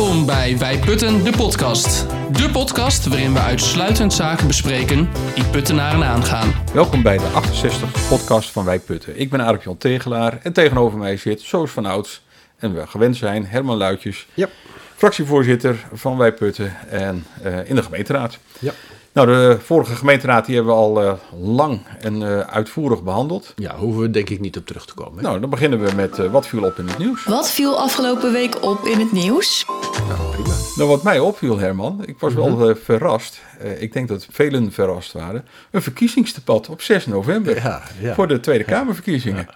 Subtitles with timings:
[0.00, 2.06] Welkom bij Wij Putten, de podcast.
[2.32, 6.52] De podcast waarin we uitsluitend zaken bespreken die puttenaren aangaan.
[6.74, 9.20] Welkom bij de 68 podcast van Wij Putten.
[9.20, 12.22] Ik ben Arik Jan Tegelaar en tegenover mij zit, zoals van ouds,
[12.58, 14.48] en we gewend zijn, Herman Luitjes, Ja.
[14.96, 18.38] fractievoorzitter van Wij Putten en eh, in de gemeenteraad.
[18.58, 18.72] Ja.
[19.12, 23.52] Nou, de vorige gemeenteraad die hebben we al eh, lang en eh, uitvoerig behandeld.
[23.56, 25.16] Ja, hoeven we denk ik niet op terug te komen.
[25.16, 25.22] hè?
[25.22, 27.24] Nou, dan beginnen we met eh, wat viel op in het nieuws.
[27.24, 29.64] Wat viel afgelopen week op in het nieuws?
[30.08, 30.54] Nou, prima.
[30.76, 33.40] Nou, wat mij opviel, Herman, ik was wel eh, verrast.
[33.58, 35.44] Eh, ik denk dat velen verrast waren.
[35.70, 38.14] Een verkiezingsdebat op 6 november Ja, ja.
[38.14, 39.46] voor de Tweede Kamerverkiezingen.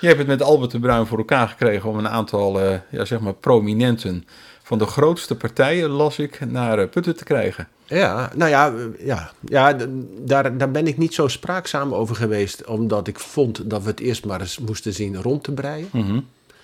[0.00, 3.04] Je hebt het met Albert de Bruin voor elkaar gekregen om een aantal eh, ja,
[3.04, 4.26] zeg maar prominenten
[4.66, 7.68] van de grootste partijen, las ik, naar eh, Putten te krijgen.
[7.84, 9.76] Ja, nou ja, ja, ja
[10.18, 12.64] daar, daar ben ik niet zo spraakzaam over geweest.
[12.64, 16.20] Omdat ik vond dat we het eerst maar eens moesten zien rond te breien Mhm.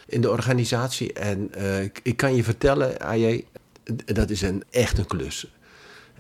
[0.06, 1.12] in de organisatie.
[1.12, 3.44] En eh, ik, ik kan je vertellen, AJ,
[4.04, 5.46] dat is een, echt een klus.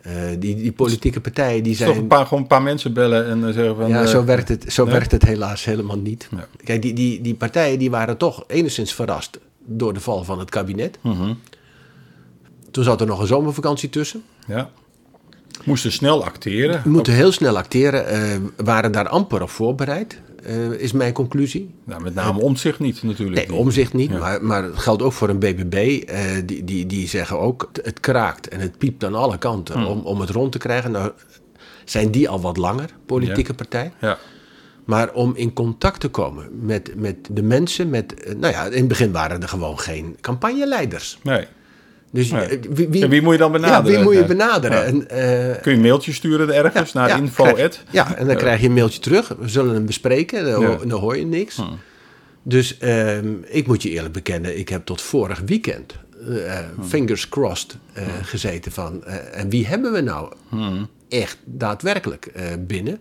[0.02, 2.06] Eh, die, die politieke partijen die Dus toch een zijn...
[2.06, 3.88] paar, gewoon een paar mensen bellen en zeggen van...
[3.88, 4.92] Ja, zo werkt het, zo nee?
[4.92, 6.28] werkt het helaas helemaal niet.
[6.64, 10.50] Kijk, die, die, die partijen die waren toch enigszins verrast door de val van het
[10.50, 10.98] kabinet.
[11.00, 11.32] Mhm.
[12.70, 14.22] Toen zat er nog een zomervakantie tussen.
[14.46, 14.70] Ja.
[15.64, 16.80] Moesten snel acteren.
[16.84, 18.06] We moeten heel snel acteren.
[18.06, 21.74] eh, waren daar amper op voorbereid, eh, is mijn conclusie.
[21.84, 23.48] Nou, met name omzicht niet natuurlijk.
[23.48, 24.18] Nee, omzicht niet, Ja.
[24.18, 26.02] maar, maar het geldt ook voor een BBB.
[26.06, 29.86] eh, die, die, die zeggen ook, het- kraakt en het piept aan alle kanten Hmm.
[29.86, 30.90] om, om het rond te krijgen.
[30.90, 31.10] Nou,
[31.84, 33.92] zijn die al wat langer, politieke partij.
[34.00, 34.18] Ja.
[34.84, 38.88] Maar om in contact te komen met, met de mensen, met, nou ja, in het
[38.88, 41.18] begin waren er gewoon geen campagneleiders.
[41.22, 41.46] Nee.
[42.12, 43.92] Dus eh, wie, En wie moet je dan benaderen?
[43.92, 44.76] Ja, wie moet je benaderen?
[44.78, 44.84] Ja.
[44.84, 47.52] En, eh, Kun je een mailtje sturen ergens naar info.
[47.52, 49.28] krijg- ja, en dan krijg je een mailtje terug.
[49.38, 50.44] We zullen hem bespreken.
[50.50, 51.62] Dan, dan hoor je niks.
[52.42, 55.94] Dus ehm, ik moet je eerlijk bekennen, ik heb tot vorig weekend,
[56.28, 59.04] eh, fingers crossed, eh, gezeten van...
[59.32, 60.32] en wie hebben we nou
[61.08, 62.98] echt daadwerkelijk binnen?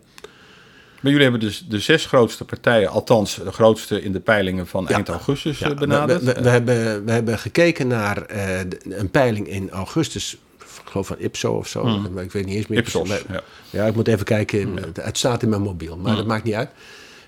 [1.01, 4.87] Maar jullie hebben dus de zes grootste partijen, althans de grootste in de peilingen van
[4.87, 6.23] eind augustus eh, we, benaderd.
[6.23, 11.15] we, we hebben, we hebben gekeken naar eh, een peiling in augustus, ik geloof van
[11.19, 11.83] Ipso of zo.
[12.09, 12.79] Maar ik weet niet eens meer.
[12.79, 13.41] Ipsos, ja.
[13.69, 14.75] ja, ik moet even kijken.
[14.77, 16.69] Het- Het staat in mijn mobiel, maar dat maakt niet uit.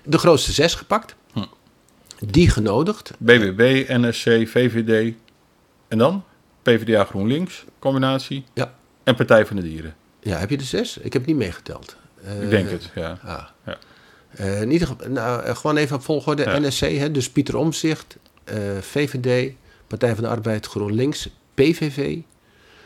[0.04, 1.14] De grootste zes gepakt.
[2.26, 3.12] Die genodigd.
[3.18, 5.14] BBB, NSC, VVD
[5.88, 6.24] en dan
[6.62, 8.74] PvdA GroenLinks, combinatie Ja.
[9.04, 9.94] en Partij van de Dieren.
[10.20, 10.96] ja, heb je de zes?
[10.98, 11.96] Ik heb niet meegeteld.
[12.24, 13.18] Eh, Ik denk het, ja.
[13.24, 13.42] ah.
[13.66, 13.76] Ja.
[14.30, 16.42] Eh, in ieder geval, nou, eh, gewoon even op volgorde.
[16.42, 16.58] Ja.
[16.58, 18.16] NSC, hè, dus Pieter Omzicht,
[18.80, 19.52] VVD,
[19.86, 22.16] Partij van de Arbeid, GroenLinks, PVV.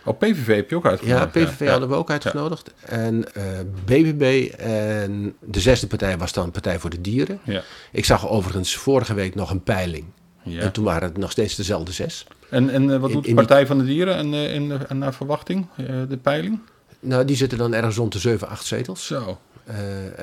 [0.04, 1.30] Oh, PVV heb je ook Ja, uitgenodigd.
[1.32, 2.70] PVV hadden we ook uitgenodigd.
[2.84, 3.42] En eh,
[3.84, 7.38] BBB en de zesde partij was dan Partij voor de Dieren.
[7.44, 7.62] Ja.
[7.92, 10.04] Ik zag overigens vorige week nog een peiling.
[10.42, 10.60] Ja.
[10.60, 12.26] En toen waren het nog steeds dezelfde zes.
[12.50, 15.14] En, en wat doet de in die- Partij van de Dieren en, in, en naar
[15.14, 15.66] verwachting,
[16.08, 16.58] de peiling?
[17.06, 19.06] Nou, die zitten dan ergens rond de 7, 8 zetels.
[19.06, 19.39] Zo.
[19.65, 19.75] Eh,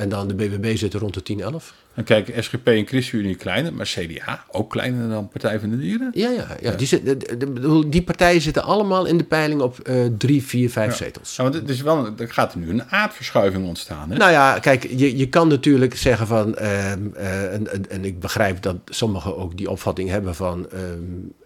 [0.02, 1.74] en dan de BBB zitten rond de 10, 11.
[1.94, 6.12] En kijk, SGP en ChristenUnie kleiner, maar CDA ook kleiner dan Partij van de Dieren.
[6.14, 6.72] Ja, ja, ja.
[6.72, 10.70] Die, zit, de- de- die partijen zitten allemaal in de peiling op eh 3, 4,
[10.70, 11.36] 5 zetels.
[11.36, 14.12] Ja, want het is wel, er gaat er nu een aardverschuiving ontstaan.
[14.12, 14.18] Hè?
[14.18, 18.20] Nou ja, kijk, je, je kan natuurlijk zeggen van, ehm, eh, en, en, en ik
[18.20, 20.82] begrijp dat sommigen ook die opvatting hebben van, ehm,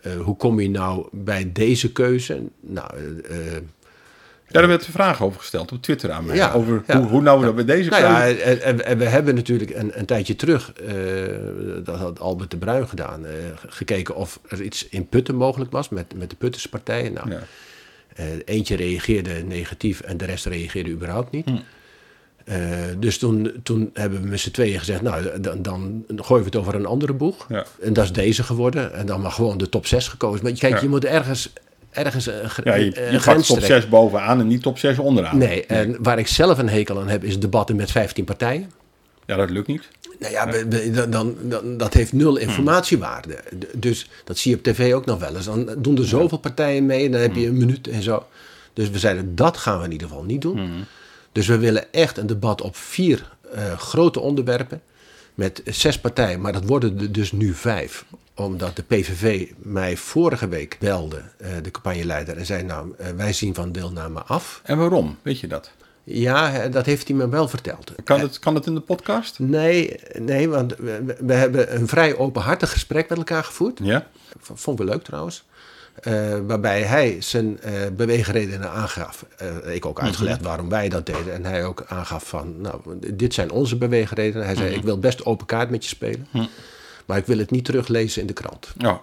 [0.02, 2.42] eh, hoe kom je nou bij deze keuze?
[2.62, 2.90] Nou,
[4.48, 6.36] eh, Daar werd een vraag over gesteld op Twitter aan mij.
[6.36, 6.98] Ja, over ja.
[7.00, 10.00] Hoe, hoe nou dat bij deze nou ja, en, en- en we hebben natuurlijk een,
[10.00, 10.94] een tijdje terug, eh,
[11.84, 13.32] dat had Albert de Bruin gedaan, eh,
[13.68, 17.14] gekeken of er iets in Putten mogelijk was met, met de Putterspartijen.
[17.14, 17.40] Nou, Ja.
[18.16, 21.46] Eh, eentje reageerde negatief en de rest reageerde überhaupt niet.
[21.46, 21.56] Hm.
[22.46, 22.58] Eh,
[23.00, 26.60] dus toen, toen hebben we met z'n tweeën gezegd, nou, dan, dan gooien we het
[26.60, 27.46] over een andere boeg.
[27.50, 27.66] Ja.
[27.82, 28.94] En dat is deze geworden.
[28.94, 30.44] En dan maar gewoon de top 6 gekozen.
[30.44, 30.82] Maar kijk, Ja.
[30.82, 31.54] je moet ergens,
[31.98, 33.68] ergens een, Ja, je, pakt top trekken.
[33.82, 35.38] 6 bovenaan en niet top 6 onderaan.
[35.38, 38.72] Nee, en waar ik zelf een hekel aan heb, is debatten met 15 partijen.
[39.26, 39.88] Ja, dat lukt niet.
[40.20, 43.34] Nou ja, we- we- dan, dan, dat heeft nul informatiewaarde.
[43.60, 45.46] D- Dus dat zie je op tv ook nog wel eens.
[45.46, 48.26] Dan doen er zoveel partijen mee en dan heb je een minuut en zo.
[48.74, 50.86] Dus we zeiden, dat gaan we in ieder geval niet doen.
[51.32, 54.82] Dus we willen echt een debat op vier eh, grote onderwerpen.
[55.38, 58.06] Met zes partijen, maar dat worden er dus nu vijf.
[58.36, 63.34] Omdat de PVV mij vorige week belde, eh, de campagneleider, en zei: Nou, eh, wij
[63.34, 64.62] zien van deelname af.
[64.64, 65.18] En waarom?
[65.22, 65.72] Weet je dat?
[66.04, 67.92] Ja, hè, dat heeft hij me wel verteld.
[68.04, 69.40] Kan het, kan het in de podcast?
[69.40, 70.76] Nee, nee want
[71.20, 73.80] we, hebben een vrij openhartig gesprek met elkaar gevoerd.
[73.84, 74.08] Ja?
[74.40, 75.44] V- Vond we leuk trouwens.
[76.02, 79.26] Eh, waarbij hij zijn eh, beweegredenen aangaf.
[79.38, 81.34] Eh, ik ook uitgelegd waarom wij dat deden.
[81.34, 82.82] En hij ook aangaf van, nou,
[83.14, 84.46] dit zijn onze beweegredenen.
[84.46, 86.28] Hij zei, ik wil best open kaart met je spelen.
[87.06, 88.74] Maar ik wil het niet teruglezen in de krant.
[88.78, 89.02] Ja.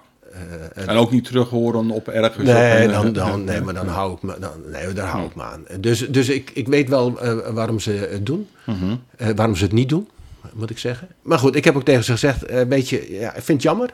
[0.75, 2.47] en- En ook niet terug horen op ergens.
[2.47, 5.43] Nee, dan, dan, nee, maar dan hou ik me, dan, nee, daar hou ik me
[5.43, 5.65] aan.
[5.81, 7.13] Dus, dus ik, ik weet wel
[7.53, 8.49] waarom ze het doen.
[8.67, 8.97] Mhm.
[9.37, 10.09] Waarom ze het niet doen,
[10.55, 11.09] moet ik zeggen.
[11.23, 13.91] Maar goed, ik heb ook tegen ze gezegd, weet je, ja, ik vind het jammer.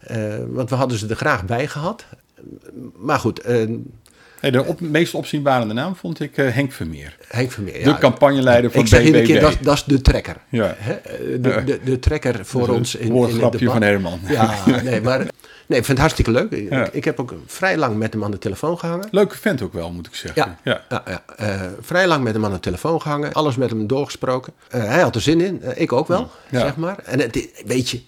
[0.00, 0.18] Eh,
[0.48, 2.04] want we hadden ze er graag bij gehad.
[2.96, 3.68] Maar goed, eh,
[4.40, 7.16] Hey, de op, meest opzienbarende naam vond ik eh, Henk Vermeer.
[7.28, 7.72] Henk Vermeer.
[7.72, 9.24] De ja, campagneleider van ik BBB.
[9.24, 10.36] keer, dat, dat is de trekker.
[10.48, 10.76] Ja.
[11.40, 13.72] De, de, de trekker voor ons in, in het woordgrapje debat.
[13.74, 14.20] van Herman.
[14.28, 16.50] Ja, nee, maar nee, ik vind het hartstikke leuk.
[16.50, 16.88] Ik, Ja.
[16.92, 19.08] ik heb ook vrij lang met hem aan de telefoon gehangen.
[19.10, 20.58] Leuke vent ook wel, moet ik zeggen.
[20.64, 21.02] Ja, ja.
[21.06, 21.22] ja,
[21.80, 23.32] vrij lang met hem aan de telefoon gehangen.
[23.32, 24.52] Alles met hem doorgesproken.
[24.68, 25.62] Hij had er zin in.
[25.74, 26.98] ik ook wel, zeg maar.
[27.04, 28.00] En het, weet je,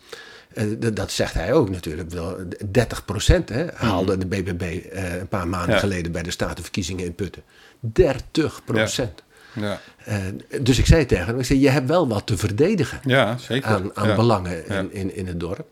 [0.79, 2.11] dat- dat zegt hij ook natuurlijk.
[2.11, 2.37] wel.
[2.71, 5.79] 30 procent haalde de BBB eh, een paar maanden Ja.
[5.81, 7.43] geleden bij de statenverkiezingen in Putten.
[7.81, 9.23] 30 procent.
[9.55, 10.17] Ja, Eh,
[10.63, 13.69] dus ik zei tegen hem, ik zei, je hebt wel wat te verdedigen ja zeker.
[13.69, 14.15] aan, aan ja.
[14.17, 15.71] belangen in, in, in het dorp.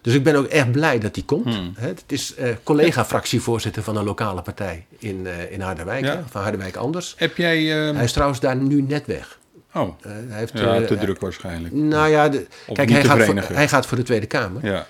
[0.00, 1.54] Dus ik ben ook echt blij dat hij komt.
[1.54, 1.72] Hmm.
[1.76, 6.76] Hè, Het is eh, collega-fractievoorzitter van een lokale partij in, eh, in Harderwijk, van Harderwijk
[6.76, 7.14] Anders.
[7.16, 7.88] Heb jij...
[7.88, 9.38] eh, Hij is trouwens daar nu net weg.
[9.74, 11.74] Oh, Eh, hij heeft, ja, eh, te druk waarschijnlijk.
[11.74, 14.66] Nou ja, de, kijk, hij gaat, voor, hij gaat voor de Tweede Kamer.
[14.66, 14.86] Ja.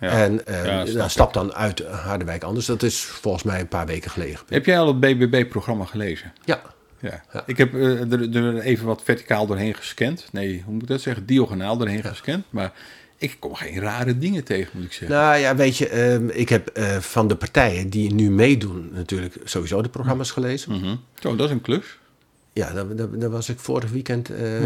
[0.00, 0.08] ja.
[0.08, 2.66] En eh, Ja, nou, stapt dan uit Harderwijk Anders.
[2.66, 4.38] Dat is volgens mij een paar weken geleden.
[4.48, 6.32] Heb jij al het BBB-programma gelezen?
[6.44, 6.60] Ja,
[7.00, 7.24] Ja.
[7.32, 7.42] Ja.
[7.46, 10.28] Ik heb er, er even wat verticaal doorheen gescand.
[10.32, 11.26] Nee, hoe moet ik dat zeggen?
[11.26, 12.44] Diagonaal doorheen gescand.
[12.50, 12.72] Maar
[13.18, 15.16] ik kom geen rare dingen tegen, moet ik zeggen.
[15.16, 19.82] Nou ja, weet je, ehm, ik heb van de partijen die nu meedoen natuurlijk sowieso
[19.82, 20.72] de programma's gelezen.
[20.72, 20.96] Mhm.
[21.20, 21.98] Zo, dat is een klus.
[22.56, 24.30] Ja, daar, daar, daar was ik vorig weekend.
[24.30, 24.60] eh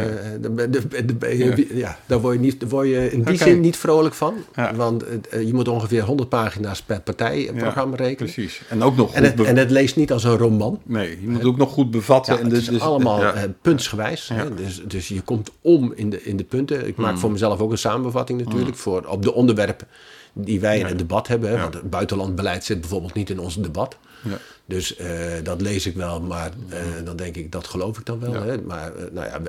[1.75, 1.99] ja.
[2.07, 4.35] daar word je, niet, daar word je in die zin niet vrolijk van.
[4.55, 4.75] Ja.
[4.75, 8.33] Want eh, je moet ongeveer 100 pagina's per partijprogramma Ja, rekenen.
[8.33, 8.63] Precies.
[8.69, 9.15] En ook nog.
[9.15, 10.81] En het, en het leest niet als een roman.
[10.85, 12.37] nee, je moet het ook nog goed bevatten.
[12.39, 14.29] En het dus, is dus- allemaal eh, puntsgewijs.
[14.29, 14.55] Hè?
[14.55, 16.87] Dus, dus je komt om in de, in de punten.
[16.87, 17.05] Ik Hmm.
[17.05, 18.77] maak voor mezelf ook een samenvatting natuurlijk.
[18.77, 19.87] Voor, op de onderwerpen
[20.33, 21.61] die wij in het debat hebben.
[21.61, 23.97] Want het buitenlandbeleid zit bijvoorbeeld niet in ons debat.
[24.23, 24.39] Ja.
[24.67, 25.09] Dus eh,
[25.43, 28.33] dat lees ik wel, maar eh, dan denk ik, dat geloof ik dan wel.
[28.33, 28.45] Ja.
[28.45, 28.61] Hè?
[28.61, 29.41] Maar eh, nou ja,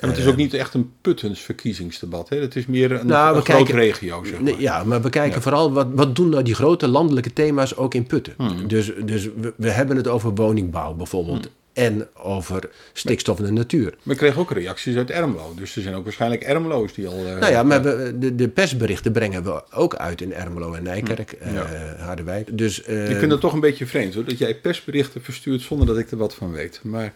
[0.00, 2.28] En het is ook niet echt een Puttens verkiezingsdebat.
[2.28, 2.36] Hè?
[2.40, 4.60] Het is meer een, Nou, een groot regio, zeg maar.
[4.60, 8.06] Ja, maar we kijken vooral wat, wat doen nou die grote landelijke thema's ook in
[8.06, 8.34] Putten.
[8.36, 8.68] Hmm.
[8.68, 11.48] Dus, dus we, we hebben het over woningbouw bijvoorbeeld.
[11.78, 13.94] En over stikstof in de natuur.
[14.02, 15.52] We kregen ook reacties uit Ermelo.
[15.56, 17.26] Dus er zijn ook waarschijnlijk Ermelo's die al...
[17.26, 20.82] eh, Nou ja, maar we, de, de persberichten brengen we ook uit in Ermelo en
[20.82, 21.36] Nijkerk.
[21.52, 21.62] Ja.
[21.64, 22.58] eh, Harderwijk.
[22.58, 25.86] Dus, eh, Ik vind het toch een beetje vreemd hoor, dat jij persberichten verstuurt zonder
[25.86, 26.80] dat ik er wat van weet.
[26.82, 27.12] Maar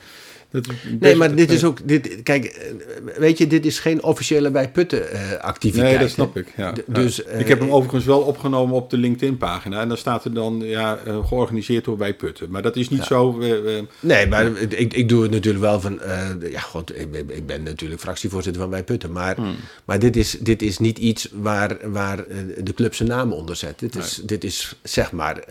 [0.52, 0.66] dat
[1.00, 1.78] Nee, maar dit is ook.
[1.84, 2.72] Dit, kijk, eh,
[3.18, 5.90] weet je, dit is geen officiële bij Putten eh, activiteit.
[5.90, 6.46] Nee, dat snap ik.
[6.56, 6.72] Ja.
[6.86, 9.80] Dus, eh, ik heb hem overigens wel opgenomen op de LinkedIn-pagina.
[9.80, 12.50] En dan staat er dan ja, eh, georganiseerd door Wij Putten.
[12.50, 13.40] Maar dat is niet zo.
[13.40, 16.00] eh, eh, Nee, maar ik, ik doe het natuurlijk wel van.
[16.00, 19.12] eh, ja, god, ik ben, ik ben natuurlijk fractievoorzitter van Wij Putten.
[19.12, 19.54] Maar, Hmm.
[19.84, 23.56] maar dit, is, dit is niet iets waar, waar eh, de club zijn naam onder
[23.56, 23.78] zet.
[23.78, 25.44] Dit is, dit is zeg maar.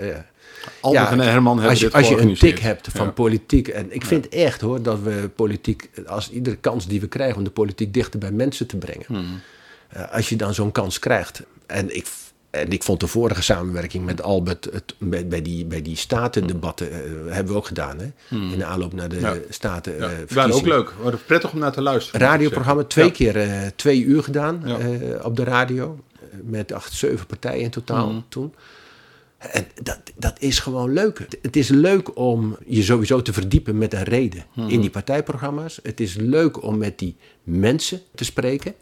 [0.81, 3.11] Albert en Herman hebben als je, dit als je een tik hebt van Ja.
[3.11, 3.67] politiek.
[3.67, 5.89] En ik vind echt hoor dat we politiek.
[6.05, 9.05] Als iedere kans die we krijgen om de politiek dichter bij mensen te brengen.
[9.07, 9.39] Hmm.
[9.89, 11.41] eh, als je dan zo'n kans krijgt.
[11.65, 12.07] En ik.
[12.49, 16.91] En ik vond de vorige samenwerking met Albert het, bij, bij die, bij die statendebatten
[16.91, 16.99] eh,
[17.33, 17.97] hebben we ook gedaan.
[17.99, 18.05] Hè?
[18.37, 19.25] In de aanloop naar de Hmm.
[19.25, 19.35] Ja.
[19.49, 19.95] staten.
[19.97, 20.09] Ja.
[20.09, 20.93] eh, waren ook leuk.
[21.01, 22.27] Waren prettig om naar te luisteren.
[22.27, 23.11] Radioprogramma, twee Ja.
[23.11, 24.63] keer twee uur gedaan
[25.23, 25.99] op de radio.
[26.43, 28.21] Met acht, zeven partijen in totaal Mhm.
[28.29, 28.53] toen.
[29.51, 31.27] En dat, dat is gewoon leuk.
[31.41, 34.69] Het- is leuk om je sowieso te verdiepen met een reden Mhm.
[34.69, 35.79] in die partijprogramma's.
[35.83, 38.73] Het is leuk om met die mensen te spreken.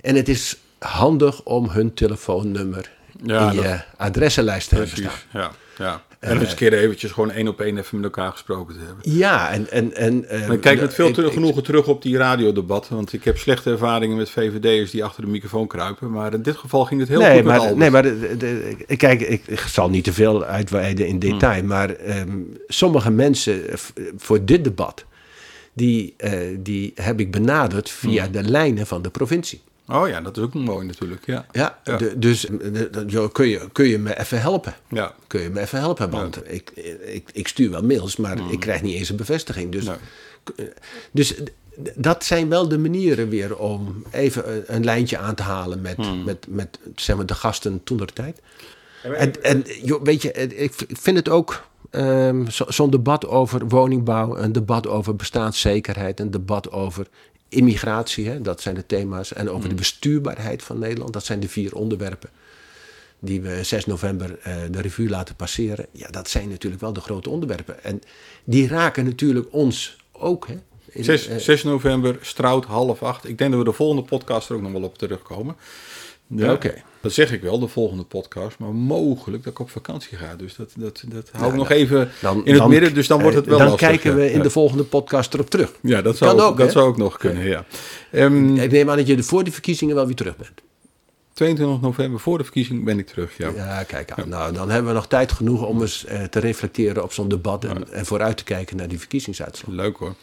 [0.00, 2.90] En het is handig om hun telefoonnummer
[3.24, 5.12] Ja, in je adressenlijst te hebben staan.
[5.32, 5.50] Ja.
[5.78, 6.02] Ja.
[6.18, 9.12] En eens een keer eventjes gewoon één op één even met elkaar gesproken te hebben.
[9.16, 9.70] Ja, en...
[9.70, 12.16] en, en eh, Maar ik kijk met veel ik- terug, ik- genoegen terug op die
[12.16, 12.94] radiodebatten.
[12.94, 16.10] Want ik heb slechte ervaringen met VVD'ers die achter de microfoon kruipen.
[16.10, 17.76] Maar in dit geval ging het heel nee, goed met maar, Albert.
[17.78, 21.58] nee, maar de, de- de- kijk, ik, ik zal niet te veel uitweiden in detail,
[21.58, 21.66] Hmm.
[21.68, 23.74] maar ehm, sommige mensen eh,
[24.16, 25.04] voor dit debat,
[25.72, 28.32] die, eh, die heb ik benaderd via Hmm.
[28.32, 29.60] de lijnen van de provincie.
[29.88, 31.26] Oh ja, dat is ook mooi natuurlijk.
[31.26, 31.46] Ja.
[31.52, 31.96] Ja, Ja.
[31.96, 34.74] de- dus eh, de- de- joh, kun, je, kun je me even helpen?
[34.88, 35.14] Ja.
[35.26, 36.10] Kun je me even helpen?
[36.10, 36.70] Want ik,
[37.04, 39.72] ik, ik stuur wel mails, maar ik krijg niet eens een bevestiging.
[39.72, 39.96] Dus, Nee.
[40.56, 40.64] eh,
[41.12, 41.34] dus
[41.94, 46.24] dat zijn wel de manieren weer om even een, een lijntje aan te halen met,
[46.24, 48.40] met, met zeg maar, de gasten toen der tijd.
[49.02, 53.68] En, en joh, weet je, eh, ik vind het ook ehm, zo- zo'n debat over
[53.68, 57.06] woningbouw, een debat over bestaanszekerheid, een debat over
[57.48, 61.48] immigratie, hè, dat zijn de thema's, en over de bestuurbaarheid van Nederland, dat zijn de
[61.48, 62.30] vier onderwerpen
[63.18, 65.86] die we 6 november eh, de revue laten passeren.
[65.92, 67.84] Ja, dat zijn natuurlijk wel de grote onderwerpen.
[67.84, 68.00] En
[68.44, 70.46] die raken natuurlijk ons ook.
[70.46, 70.58] Hè,
[70.90, 73.28] In, 6, eh, 6 november, Strout, half acht.
[73.28, 75.56] Ik denk dat we de volgende podcast er ook nog wel op terugkomen.
[76.28, 76.74] Ja, Oké.
[77.00, 78.58] Dat zeg ik wel, de volgende podcast.
[78.58, 80.36] Maar mogelijk dat ik op vakantie ga.
[80.36, 82.94] Dus dat, dat, dat hou ik Nou, nog dan- even Dan, in het dan- midden.
[82.94, 84.42] Dus dan wordt het eh, wel Dan lastig, kijken we in Ja.
[84.42, 85.72] de volgende podcast erop terug.
[85.82, 87.64] Ja, dat zou, ook, dat zou ook nog kunnen, ja.
[88.12, 90.50] Ehm, Ik neem aan dat je voor die verkiezingen wel weer terug bent.
[91.32, 93.50] 22 november, voor de verkiezing, ben ik terug, ja.
[93.56, 94.28] Ja, kijk aan.
[94.28, 97.64] Nou, dan hebben we nog tijd genoeg om eens eh, te reflecteren op zo'n debat
[97.64, 99.74] en, en vooruit te kijken naar die verkiezingsuitslag.
[99.74, 100.14] Leuk hoor.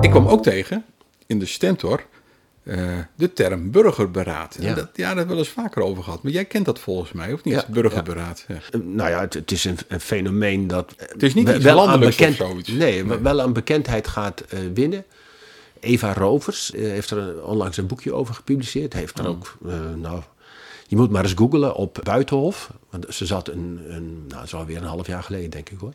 [0.00, 0.84] Ik kwam ook tegen,
[1.26, 2.04] in de Stentor,
[2.62, 4.56] eh, de term burgerberaad.
[4.60, 4.74] Ja.
[4.74, 6.22] Dat, ja, daar hebben we wel eens vaker over gehad.
[6.22, 7.54] Maar jij kent dat volgens mij, of niet?
[7.54, 8.44] Ja, burgerberaad.
[8.48, 8.54] Ja.
[8.70, 10.94] Eh, Nou ja, het, het is een, een fenomeen dat.
[10.96, 12.68] Het is niet we- iets wel aan landelijks of bekend- zoiets.
[12.68, 13.18] Nee, Nee.
[13.18, 15.04] wel aan bekendheid gaat eh, winnen.
[15.80, 18.92] Eva Rovers eh, heeft er onlangs een boekje over gepubliceerd.
[18.92, 19.24] Heeft Oh.
[19.24, 20.22] er ook, eh, nou,
[20.86, 22.70] je moet maar eens googlen op Buitenhof.
[22.90, 25.92] Want ze zat een, een nou, is alweer een half jaar geleden, denk ik hoor.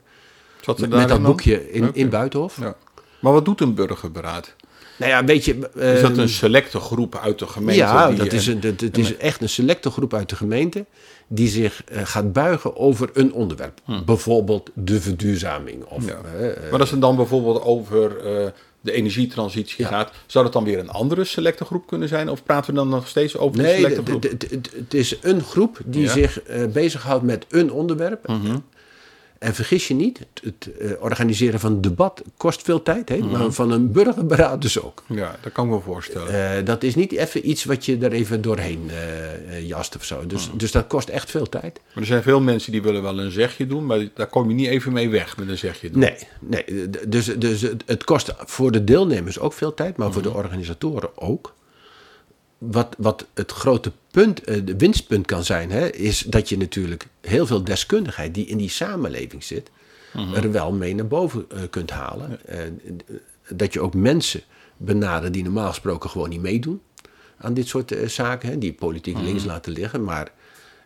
[0.62, 2.58] Zat Met, dat boekje in, in Buitenhof.
[2.60, 2.76] Ja.
[3.20, 4.56] Maar wat doet een burgerberaad?
[4.98, 5.54] Nou ja, weet je.
[5.76, 7.82] Is dat ehm, een selecte groep uit de gemeente?
[7.82, 10.86] Ja, die- dat is, een, dat, het is echt een selecte groep uit de gemeente
[11.28, 13.80] die zich eh, gaat buigen over een onderwerp.
[14.06, 15.84] Bijvoorbeeld de verduurzaming.
[15.84, 16.06] Of.
[16.06, 16.22] Ja.
[16.40, 18.48] eh, eh, Maar als het dan bijvoorbeeld over eh,
[18.82, 19.88] de energietransitie Ja.
[19.90, 22.30] gaat, zou dat dan weer een andere selecte groep kunnen zijn?
[22.30, 24.22] Of praten we dan nog steeds over de nee, selecte groep?
[24.22, 26.08] d- het is een groep die Ja.
[26.10, 26.18] Mhm.
[26.20, 28.26] zich eh, bezighoudt met een onderwerp.
[29.40, 33.10] En vergis je niet, het, het, eh, organiseren van een debat kost veel tijd.
[33.10, 33.18] Hè?
[33.18, 35.04] Maar van een burgerberaad dus ook.
[35.08, 36.58] Ja, dat kan ik me voorstellen.
[36.58, 40.26] Eh, dat is niet even iets wat je er even doorheen eh, jast of zo.
[40.28, 40.58] Dus, Mhm.
[40.58, 41.80] dus dat kost echt veel tijd.
[41.88, 44.56] Maar er zijn veel mensen die willen wel een zegje doen, maar daar kom je
[44.56, 46.00] niet even mee weg met een zegje doen.
[46.02, 46.90] Nee, nee.
[47.08, 50.32] Dus, dus het- kost voor de deelnemers ook veel tijd, maar voor Mhm.
[50.32, 51.54] de organisatoren ook.
[52.58, 57.08] Wat, wat het grote punt, eh, de winstpunt kan zijn, hè, is dat je natuurlijk
[57.22, 59.70] heel veel deskundigheid die in die samenleving zit,
[60.14, 60.34] Mhm.
[60.34, 62.46] er wel mee naar boven eh, kunt halen.
[62.46, 62.58] Eh,
[63.50, 64.42] dat je ook mensen
[64.78, 66.82] benadert die normaal gesproken gewoon niet meedoen
[67.38, 69.24] aan dit soort zaken, hè, die politiek Mhm.
[69.24, 70.32] links laten liggen, maar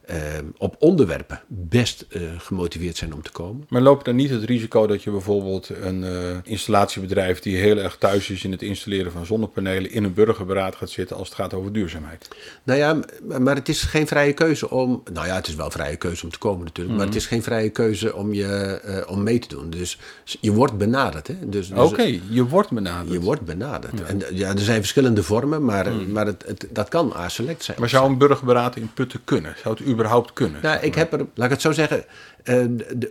[0.09, 0.17] eh,
[0.57, 3.65] op onderwerpen best eh, gemotiveerd zijn om te komen.
[3.69, 7.77] Maar loop je dan niet het risico dat je bijvoorbeeld een eh, installatiebedrijf die heel
[7.77, 11.37] erg thuis is in het installeren van zonnepanelen in een burgerberaad gaat zitten als het
[11.37, 12.27] gaat over duurzaamheid?
[12.63, 12.99] Nou ja,
[13.39, 15.03] maar het is geen vrije keuze om.
[15.13, 16.97] Nou ja, het is wel vrije keuze om te komen natuurlijk.
[16.97, 19.69] Maar het is geen vrije keuze om, je, om mee te doen.
[19.69, 19.99] Dus
[20.39, 21.27] je wordt benaderd.
[21.27, 21.35] Hè?
[21.45, 23.11] Dus, dus Oké, je wordt benaderd.
[23.11, 24.03] Je wordt benaderd.
[24.03, 27.79] En eh, ja, er zijn verschillende vormen, maar, maar het, het, dat kan aselect zijn.
[27.79, 29.55] Maar zou een burgerberaad in Putten kunnen?
[29.61, 30.61] Zou het überhaupt kunnen?
[30.61, 32.03] Nou, ik heb er, laat ik het zo zeggen,
[32.43, 32.65] eh,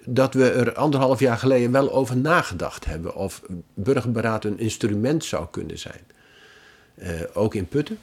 [0.05, 3.43] dat we er anderhalf jaar geleden wel over nagedacht hebben of
[3.75, 6.01] burgerberaad een instrument zou kunnen zijn.
[6.95, 7.99] Eh, ook in Putten.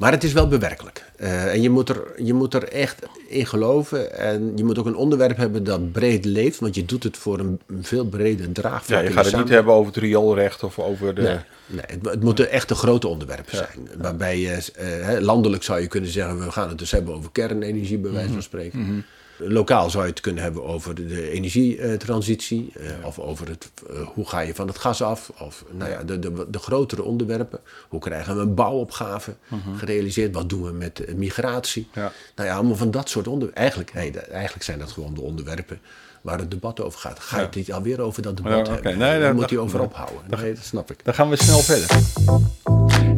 [0.00, 1.04] Maar het is wel bewerkelijk.
[1.16, 4.18] Eh, en je moet, er, je moet er echt in geloven.
[4.18, 6.58] En je moet ook een onderwerp hebben dat breed leeft.
[6.58, 9.00] Want je doet het voor een, veel breder draagvlak.
[9.00, 11.22] ja, je gaat het niet hebben over het rioolrecht of over de...
[11.22, 13.88] Nee, nee het, het moeten echt de grote onderwerpen zijn.
[13.98, 17.98] Waarbij je, eh, landelijk zou je kunnen zeggen, we gaan het dus hebben over kernenergie,
[17.98, 19.04] bij wijze van spreken.
[19.42, 22.72] Lokaal zou je het kunnen hebben over de, energietransitie.
[22.78, 25.30] eh, Of over het, eh, hoe ga je van het gas af.
[25.38, 27.60] Of nou ja, de, de, de grotere onderwerpen.
[27.88, 29.34] Hoe krijgen we een bouwopgave
[29.76, 30.34] gerealiseerd?
[30.34, 31.88] Wat doen we met eh, migratie?
[31.94, 32.12] Ja.
[32.36, 33.60] Nou ja, allemaal van dat soort onderwerpen.
[33.62, 35.80] Eigenlijk, nee, eigenlijk zijn dat gewoon de onderwerpen
[36.20, 37.20] waar het debat over gaat.
[37.20, 38.98] Ga je het niet alweer over dat debat Ja, hebben?
[38.98, 40.18] Nee, Daar moet je over ophouden.
[40.40, 41.04] Nee, dat snap ik.
[41.04, 41.98] Dan gaan we snel verder.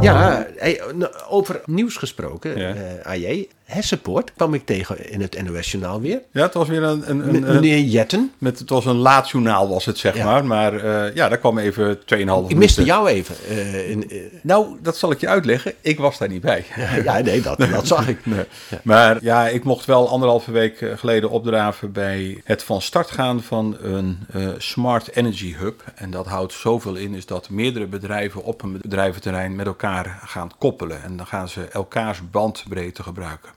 [0.00, 0.46] Ja,
[0.94, 2.74] nou, over nieuws gesproken, Ja.
[3.02, 3.48] AJ.
[3.72, 6.22] Hessenpoort kwam ik tegen in het NOS-journaal weer.
[6.32, 7.10] Ja, het was weer een...
[7.10, 8.32] een, een, meneer Jetten.
[8.38, 10.24] met, het was een laat journaal was het, zeg Ja.
[10.24, 10.44] maar.
[10.44, 12.48] Maar eh, ja, daar kwam even 2,5 minuten.
[12.48, 13.34] Ik miste jou even.
[13.48, 15.72] eh, in, eh, Nou, dat zal ik je uitleggen.
[15.80, 16.64] Ik was daar niet bij.
[17.04, 18.18] ja, nee, dat, dat zag ik.
[18.32, 18.44] Nee.
[18.82, 23.76] Maar ja, ik mocht wel anderhalve week geleden opdraven bij het van start gaan van
[23.82, 24.18] een
[24.58, 25.84] Smart Energy Hub.
[25.94, 30.50] En dat houdt zoveel in, is dat meerdere bedrijven op een bedrijventerrein met elkaar gaan
[30.58, 31.02] koppelen.
[31.02, 33.50] En dan gaan ze elkaars bandbreedte gebruiken.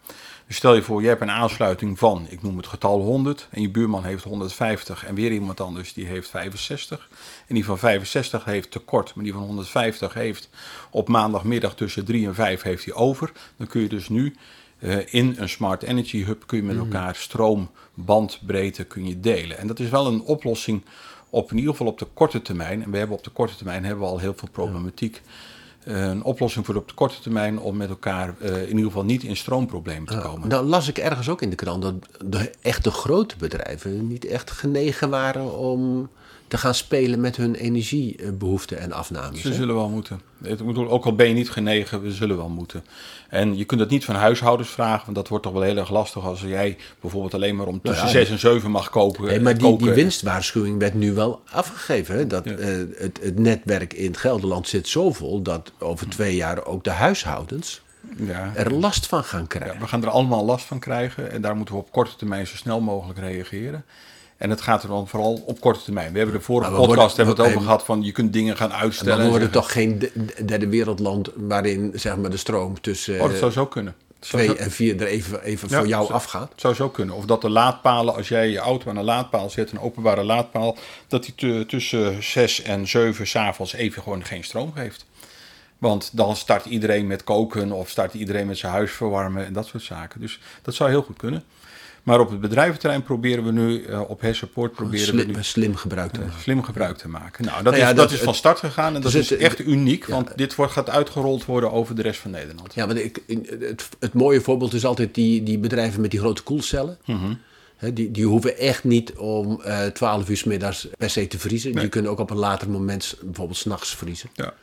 [0.47, 3.61] Dus stel je voor, je hebt een aansluiting van, ik noem het getal 100, en
[3.61, 7.09] je buurman heeft 150 en weer iemand anders die heeft 65.
[7.47, 10.49] En die van 65 heeft tekort, maar die van 150 heeft
[10.89, 13.31] op maandagmiddag tussen 3 en 5 heeft hij over.
[13.57, 14.35] Dan kun je dus nu
[14.79, 19.57] eh, in een Smart Energy Hub kun je met elkaar stroombandbreedte kun je delen.
[19.57, 20.83] En dat is wel een oplossing
[21.29, 22.83] op in ieder geval op de korte termijn.
[22.83, 25.21] En we hebben op de korte termijn hebben we al heel veel problematiek.
[25.85, 29.23] Een oplossing voor op de korte termijn om met elkaar eh, in ieder geval niet
[29.23, 30.49] in stroomproblemen te komen.
[30.49, 31.93] Dan las ik ergens ook in de krant dat
[32.25, 36.09] de echte grote bedrijven niet echt genegen waren om
[36.47, 39.41] te gaan spelen met hun energiebehoeften en afnames.
[39.41, 39.53] Ze hè?
[39.53, 40.21] zullen wel moeten.
[40.43, 42.83] Ik bedoel, ook al ben je niet genegen, we zullen wel moeten.
[43.29, 45.89] En je kunt het niet van huishoudens vragen, want dat wordt toch wel heel erg
[45.89, 49.25] lastig als jij bijvoorbeeld alleen maar om tussen ja, 6 en 7 mag kopen.
[49.25, 52.15] Nee, maar die, die winstwaarschuwing werd nu wel afgegeven.
[52.15, 52.27] Hè?
[52.27, 56.83] Dat, eh, het, het netwerk in Gelderland zit zo vol dat over twee jaar ook
[56.83, 57.81] de huishoudens
[58.17, 58.51] Ja.
[58.55, 59.73] er last van gaan krijgen.
[59.73, 62.47] Ja, we gaan er allemaal last van krijgen en daar moeten we op korte termijn
[62.47, 63.85] zo snel mogelijk reageren.
[64.37, 66.11] En het gaat er dan vooral op korte termijn.
[66.11, 68.57] We hebben de vorige we podcast worden- hebben het over gehad van je kunt dingen
[68.57, 69.15] gaan uitstellen.
[69.15, 73.27] maar we worden toch geen de- derde wereldland waarin zeg maar, de stroom tussen Oh,
[73.29, 73.95] dat zou zo kunnen.
[74.19, 76.51] Zou twee zo- en vier er even, even Ja, voor jou afgaat.
[76.55, 77.15] Zou zo kunnen.
[77.15, 80.77] Of dat de laadpalen, als jij je auto aan een laadpaal zet, een openbare laadpaal,
[81.07, 85.05] dat die tu- tussen 6 en 7 s'avonds even gewoon geen stroom geeft.
[85.77, 89.65] Want dan start iedereen met koken of start iedereen met zijn huis verwarmen en dat
[89.65, 90.21] soort zaken.
[90.21, 91.43] Dus dat zou heel goed kunnen.
[92.05, 95.75] Maar op het bedrijventerrein proberen we nu, eh, op Hersenpoort proberen we Slim, nu slim
[95.75, 96.39] gebruik te maken.
[96.41, 97.45] slim gebruik te maken.
[97.45, 99.29] Nou, dat, Nou ja, is, dat, dat- is van start gegaan en dat dus is
[99.29, 102.73] het- echt uniek, want dit wordt, gaat uitgerold worden over de rest van Nederland.
[102.73, 103.19] Ja, want ik,
[103.59, 106.97] het, het mooie voorbeeld is altijd die, die bedrijven met die grote koelcellen.
[107.05, 107.33] Mhm.
[107.93, 111.71] Die, die hoeven echt niet om eh 12 uur s middags per se te vriezen.
[111.75, 114.29] Die kunnen ook op een later moment, s- bijvoorbeeld s'nachts vriezen.
[114.33, 114.53] Ja.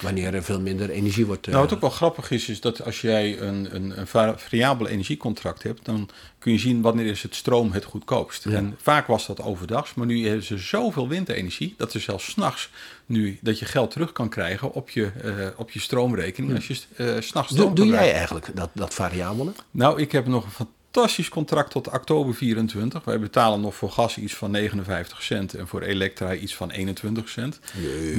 [0.00, 1.46] Wanneer er veel minder energie wordt.
[1.46, 4.38] eh, Nou, wat ook wel grappig is, is dat als jij een, een, een va-
[4.38, 8.46] variabel energiecontract hebt, dan kun je zien wanneer is het stroom het goedkoopst.
[8.46, 12.70] En vaak was dat overdags, maar nu hebben ze zoveel windenergie dat er zelfs s'nachts
[13.06, 16.76] nu dat je geld terug kan krijgen op je, eh, op je stroomrekening als je
[16.96, 19.52] eh, s'nachts doe doe jij eigenlijk dat, dat variabele?
[19.70, 23.04] Nou, ik heb nog een fantastisch contract tot oktober 24.
[23.04, 27.28] Wij betalen nog voor gas iets van 59 cent en voor elektra iets van 21
[27.28, 27.60] cent.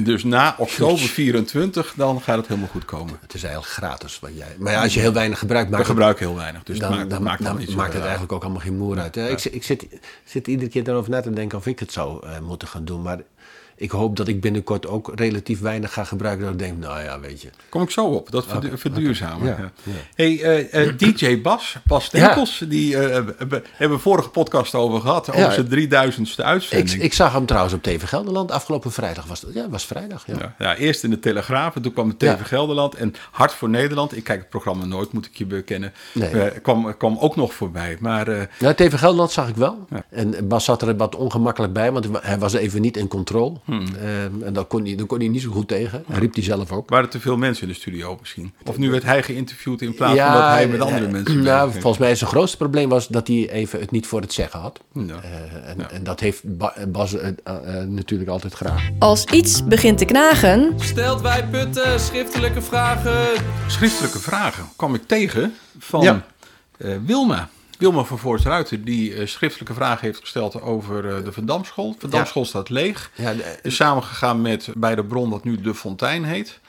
[0.04, 3.18] Dus na oktober 24, dan gaat het helemaal goed komen.
[3.20, 4.18] Het is eigenlijk gratis.
[4.20, 6.62] Wat jij, maar ja, als je heel weinig gebruikt, We maakt het, gebruiken heel weinig,
[6.62, 8.76] dus dan, maakt, dan, maakt, dan dan iets, maakt het eh, eigenlijk ook allemaal geen
[8.76, 9.16] moer uit.
[9.16, 9.86] Ik, zit- ik zit,
[10.24, 13.02] zit iedere keer erover na te denken of ik het zou eh, moeten gaan doen.
[13.02, 13.18] Maar
[13.76, 16.44] ik hoop dat ik binnenkort ook relatief weinig ga gebruiken.
[16.44, 17.48] Dat ik denk, nou ja, weet je.
[17.68, 19.46] Kom ik zo op, dat verdu- verduurzamen.
[19.48, 19.70] Ja, ja.
[19.82, 19.92] ja.
[20.14, 23.12] Hey, eh, eh, DJ Bas, Bas Stempels, die eh,
[23.72, 26.90] hebben we vorige podcast over gehad, over zijn 3000ste uitzending.
[26.96, 29.26] Ik, ik zag hem trouwens op TV Gelderland afgelopen vrijdag.
[29.26, 29.54] Was dat?
[29.54, 30.24] Ja, was vrijdag.
[30.26, 30.34] Ja.
[30.38, 32.36] Ja, ja, eerst in de Telegraaf, en toen kwam TV.
[32.42, 34.16] Gelderland en Hart voor Nederland.
[34.16, 35.92] Ik kijk het programma nooit, moet ik je bekennen.
[36.12, 36.50] Nee.
[36.50, 37.96] Kwam, kwam ook nog voorbij.
[38.00, 39.86] Maar Ja, TV Gelderland zag ik wel.
[40.10, 43.56] En Bas zat er wat ongemakkelijk bij, want hij was even niet in controle.
[43.78, 43.86] Hmm.
[43.96, 46.04] Ehm, en daar kon, hij, daar kon hij niet zo goed tegen.
[46.10, 46.88] Hij riep hij zelf ook.
[46.90, 48.52] waren er te veel mensen in de studio misschien?
[48.64, 51.42] Of nu werd hij geïnterviewd in plaats van dat hij met andere eh, mensen...
[51.42, 51.82] Nou, ging?
[51.82, 54.60] volgens mij is zijn grootste probleem was dat hij even het niet voor het zeggen
[54.60, 54.80] had.
[54.92, 55.02] Ja.
[55.22, 58.88] Eh, en, en dat heeft Ba- Bas eh, eh, eh, natuurlijk altijd graag.
[58.98, 63.42] Als iets begint te knagen, Stelt wij putten schriftelijke vragen.
[63.66, 66.24] Schriftelijke vragen kwam ik tegen van Ja.
[66.78, 67.48] eh, Wilma.
[67.82, 71.94] Wilma van Voorst-Ruiter, die eh, schriftelijke vragen heeft gesteld over eh, de Van Damschool.
[71.98, 73.10] Van Damschool staat leeg.
[73.14, 76.60] Ja, de- Is samengegaan met bij de bron dat nu De Fontein heet.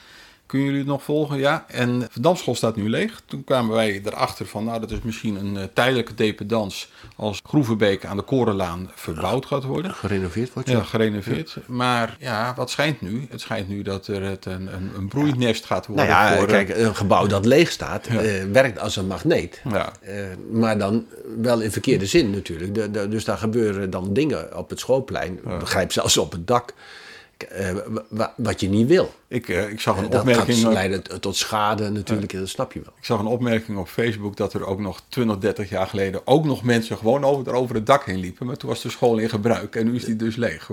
[0.54, 1.38] Kunnen jullie het nog volgen?
[1.38, 1.66] Ja.
[1.68, 3.22] En Van Damschool staat nu leeg.
[3.26, 6.86] Toen kwamen wij erachter van, nou dat is misschien een eh, tijdelijke dependance
[7.16, 9.94] als Groevenbeek aan de Korenlaan verbouwd gaat worden.
[9.94, 10.70] gerenoveerd wordt.
[10.70, 10.84] Ja, Ja.
[10.84, 11.58] gerenoveerd.
[11.68, 13.28] Maar ja, wat schijnt nu?
[13.30, 16.06] Het schijnt nu dat er het een, een, een broeinest gaat worden.
[16.08, 19.62] Nou ja, voor, eh, kijk, een gebouw dat leeg staat, eh, werkt als een magneet.
[19.72, 19.92] Ja.
[20.52, 21.06] Maar dan
[21.42, 22.76] wel in verkeerde zin natuurlijk.
[22.76, 25.40] De, de- dus daar gebeuren dan dingen op het schoolplein.
[25.60, 26.74] Begrijp zelfs op het dak.
[27.50, 29.14] Eh, wa- wa- wat je niet wil.
[29.28, 32.48] Ik, eh, ik, zag een Dat opmerking, gaat op- leiden t- tot schade natuurlijk, dat
[32.50, 32.94] snap je wel.
[32.98, 36.46] ik zag een opmerking op Facebook dat er ook nog 20, 30 jaar geleden ook
[36.46, 38.46] nog mensen gewoon over, over het dak heen liepen.
[38.46, 40.68] Maar toen was de school in gebruik en nu is die dus leeg.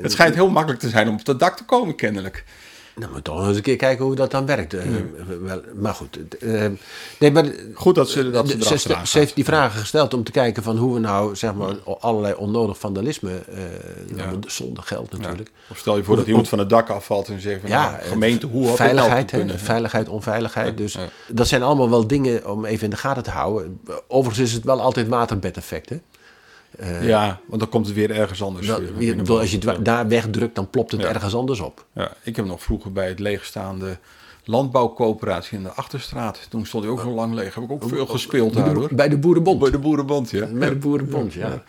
[0.00, 2.44] Het schijnt heel makkelijk te zijn om op het dak te komen, kennelijk.
[2.94, 4.74] Nou, maar toch eens een keer kijken hoe dat dan werkt.
[4.74, 4.84] eh,
[5.42, 6.18] wel, maar goed.
[6.38, 6.66] eh,
[7.18, 10.30] nee, maar, Goed dat ze, dat ze ze, ze heeft die vragen gesteld om te
[10.30, 15.50] kijken van hoe we nou zeg maar, allerlei onnodig vandalisme, eh, nou, zonder geld natuurlijk.
[15.68, 18.02] Of stel je voor dat iemand van het dak afvalt en zegt van Ja, nou,
[18.02, 19.58] gemeente, hoe had veiligheid, kunnen?
[19.58, 20.76] veiligheid, onveiligheid.
[20.76, 23.80] Dus dat zijn allemaal wel dingen om even in de gaten te houden.
[24.08, 25.88] Overigens is het wel altijd waterbedeffect.
[25.88, 25.96] Hè?
[27.02, 28.66] Ja, want dan komt het weer ergens anders.
[28.66, 31.08] Dat, weer bedoel, als je het daar wegdrukt, dan plopt het Ja.
[31.08, 31.84] ergens anders op.
[31.92, 33.98] Ja, ik heb nog vroeger bij het leegstaande
[34.44, 36.46] landbouwcoöperatie in de Achterstraat.
[36.50, 37.54] Toen stond hij ook nog lang leeg.
[37.54, 38.88] Heb ik ook veel gespeeld daar hoor.
[38.92, 39.58] Bij de Boerenbond.
[39.58, 40.46] Bij de Boerenbond, ja.
[40.46, 41.62] Bij de Boerenbond, ja.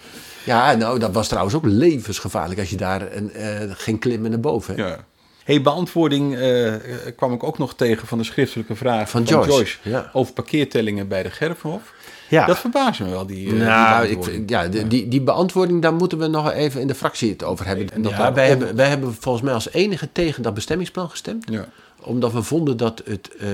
[0.45, 4.39] Ja, nou, dat was trouwens ook levensgevaarlijk als je daar een, eh, ging klimmen naar
[4.39, 4.75] boven.
[4.75, 4.87] hè.
[4.87, 5.05] Ja.
[5.43, 6.81] Hey, beantwoording eh, eh,
[7.15, 10.09] kwam ik ook nog tegen van de schriftelijke vraag Van Joyce, ja.
[10.13, 11.93] over parkeertellingen bij de Gerfhof.
[12.33, 12.45] Ja.
[12.45, 15.93] Dat verbaast me wel, die, eh, die Nou, ik, ja, de- die, die beantwoording, daar
[15.93, 18.03] moeten we nog even in de fractie het over hebben.
[18.03, 21.45] Ja, wij, hebben, wij hebben volgens mij als enige tegen dat bestemmingsplan gestemd.
[21.51, 21.65] Ja,
[22.03, 23.47] Omdat we vonden dat, het, eh,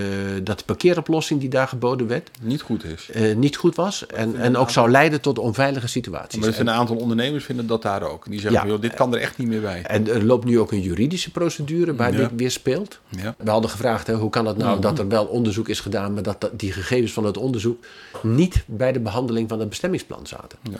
[0.43, 3.09] dat de parkeeroplossing die daar geboden werd niet goed is.
[3.09, 4.05] eh, niet goed was.
[4.05, 6.39] En, en ook zou leiden tot onveilige situaties.
[6.39, 8.25] Maar er zijn een aantal ondernemers vinden dat daar ook.
[8.29, 8.67] Die zeggen, Ja.
[8.67, 9.81] joh, dit kan er echt niet meer bij.
[9.83, 12.17] En er loopt nu ook een juridische procedure waar Ja.
[12.17, 12.99] dit weer speelt.
[13.09, 13.35] Ja.
[13.37, 16.13] We hadden gevraagd, hè, hoe kan het nou dat er wel onderzoek is gedaan...
[16.13, 17.83] maar dat, dat die gegevens van het onderzoek
[18.21, 20.59] niet bij de behandeling van het bestemmingsplan zaten.
[20.71, 20.77] Ja.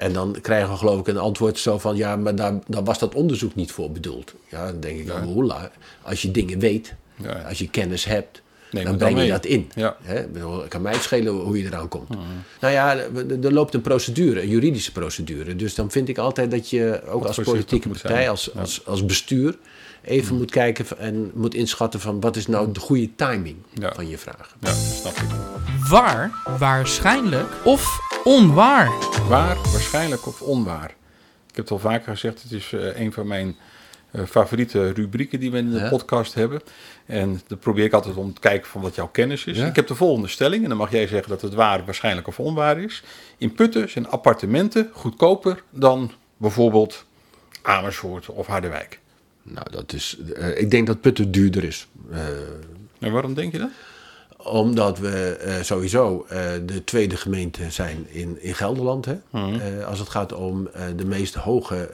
[0.00, 1.96] En dan krijgen we geloof ik een antwoord zo van...
[1.96, 4.34] ja, maar daar, daar was dat onderzoek niet voor bedoeld.
[4.50, 5.70] Ja, dan denk ik, hoela,
[6.02, 7.32] als je dingen weet, Ja.
[7.48, 8.42] als je kennis hebt...
[8.70, 9.38] Neem dan breng dan je mee.
[9.40, 9.70] dat in.
[9.74, 9.96] Ja.
[10.02, 10.24] Hè?
[10.68, 12.08] Kan mij het schelen hoe je eraan komt.
[12.60, 12.96] Nou ja,
[13.42, 15.56] er loopt een procedure, een juridische procedure.
[15.56, 18.28] Dus dan vind ik altijd dat je ook als politieke partij, zijn.
[18.28, 19.56] als, als, als bestuur,
[20.02, 23.92] even moet kijken en moet inschatten van wat is nou de goede timing Ja.
[23.94, 24.56] van je vraag.
[24.60, 25.28] Ja, snap ik.
[25.88, 28.92] Waar, waarschijnlijk of onwaar.
[29.28, 30.90] Waar, waarschijnlijk of onwaar.
[31.50, 33.56] Ik heb het al vaker gezegd, het is eh, een van mijn
[34.10, 35.88] eh, favoriete rubrieken die we in de Ja.
[35.88, 36.60] podcast hebben.
[37.06, 39.56] En dan probeer ik altijd om te kijken van wat jouw kennis is.
[39.56, 39.66] Ja.
[39.66, 42.40] Ik heb de volgende stelling, en dan mag jij zeggen dat het waar, waarschijnlijk of
[42.40, 43.02] onwaar is.
[43.38, 47.04] In Putten zijn appartementen goedkoper dan bijvoorbeeld
[47.62, 49.00] Amersfoort of Harderwijk.
[49.42, 51.86] Nou, dat is, eh, ik denk dat Putten duurder is.
[52.98, 53.70] En waarom denk je dat?
[54.44, 59.04] Omdat we eh, sowieso eh, de tweede gemeente zijn in, in Gelderland.
[59.04, 59.18] Hè?
[59.32, 61.90] Eh, als het gaat om de meest hoge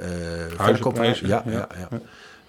[0.57, 1.29] verkoopprijzen.
[1.29, 1.53] Ja, ja.
[1.53, 2.01] ja, ja.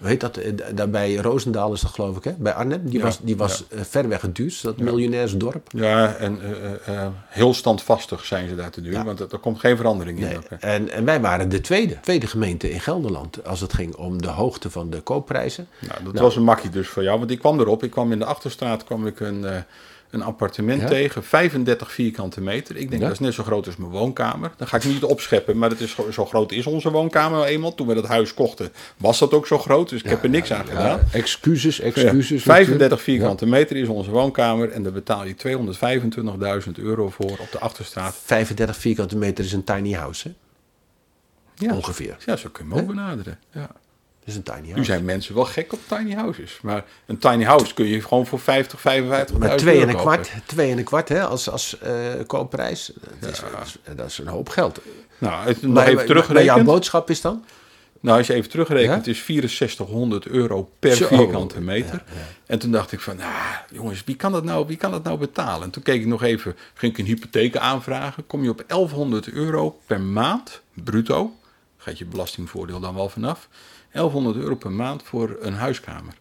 [0.02, 0.36] Heet dat?
[0.36, 2.32] Eh, da- Daar bij Roosendaal is dat geloof ik, hè?
[2.38, 2.80] Bij Arnhem.
[2.88, 4.62] Die Ja, was, die was eh, ver weg het duurst.
[4.62, 5.66] Dat miljonairsdorp.
[5.72, 6.38] Ja, en
[6.84, 9.04] eh, heel standvastig zijn ze daar te Ja.
[9.04, 10.36] want er, komt geen verandering in.
[10.36, 10.44] Ook.
[10.60, 13.44] En, en wij waren de tweede, tweede gemeente in Gelderland.
[13.46, 15.68] Als het ging om de hoogte van de koopprijzen.
[15.80, 16.24] Nou, dat Nou.
[16.24, 17.82] was een makkie dus voor jou, want ik kwam erop.
[17.82, 19.64] Ik kwam in de Achterstraat kwam ik een,
[20.10, 20.86] een appartement Ja.
[20.88, 22.76] tegen, 35 vierkante meter.
[22.76, 23.08] Ik denk Ja.
[23.08, 24.50] dat is net zo groot als mijn woonkamer.
[24.56, 27.74] Dan ga ik niet opscheppen, maar het is, zo- zo groot is onze woonkamer eenmaal.
[27.74, 30.52] Toen we dat huis kochten, was dat ook zo groot, dus ik heb er niks
[30.52, 31.00] aan gedaan.
[31.12, 32.28] Excuses, excuses.
[32.44, 33.00] Ja, 35 natuurlijk.
[33.02, 38.16] vierkante meter is onze woonkamer en daar betaal je 225.000 euro voor op de Achterstraat.
[38.24, 40.34] 35 vierkante meter is een tiny house, hè?
[41.66, 42.16] Ja, Ongeveer.
[42.26, 43.38] Ja, zo kun je hem ook benaderen.
[43.52, 43.70] Ja.
[44.28, 44.84] Is een tiny Nu house.
[44.84, 46.58] zijn mensen wel gek op tiny houses.
[46.62, 50.30] Maar een tiny house kun je gewoon voor 50, 55 Maar twee en een kwart,
[50.46, 51.92] twee en een kwart hè, als, als eh,
[52.26, 54.80] koopprijs, dat is, dat, is, dat is een hoop geld.
[55.18, 57.44] Nou, het, nog Maar- even jouw boodschap is dan?
[58.00, 59.10] Nou, als je even terugrekent, Ja?
[59.12, 61.06] is 6400 euro per Zo.
[61.06, 62.02] vierkante meter.
[62.46, 63.32] En toen dacht ik van, nou,
[63.72, 65.62] jongens, wie kan dat nou, wie kan dat nou betalen?
[65.62, 68.26] En toen keek ik nog even, ging ik een hypotheek aanvragen.
[68.26, 71.32] Kom je op 1100 euro per maand, bruto.
[71.76, 73.48] Gaat je belastingvoordeel dan wel vanaf.
[73.98, 76.14] 1100 euro per maand voor een huiskamer.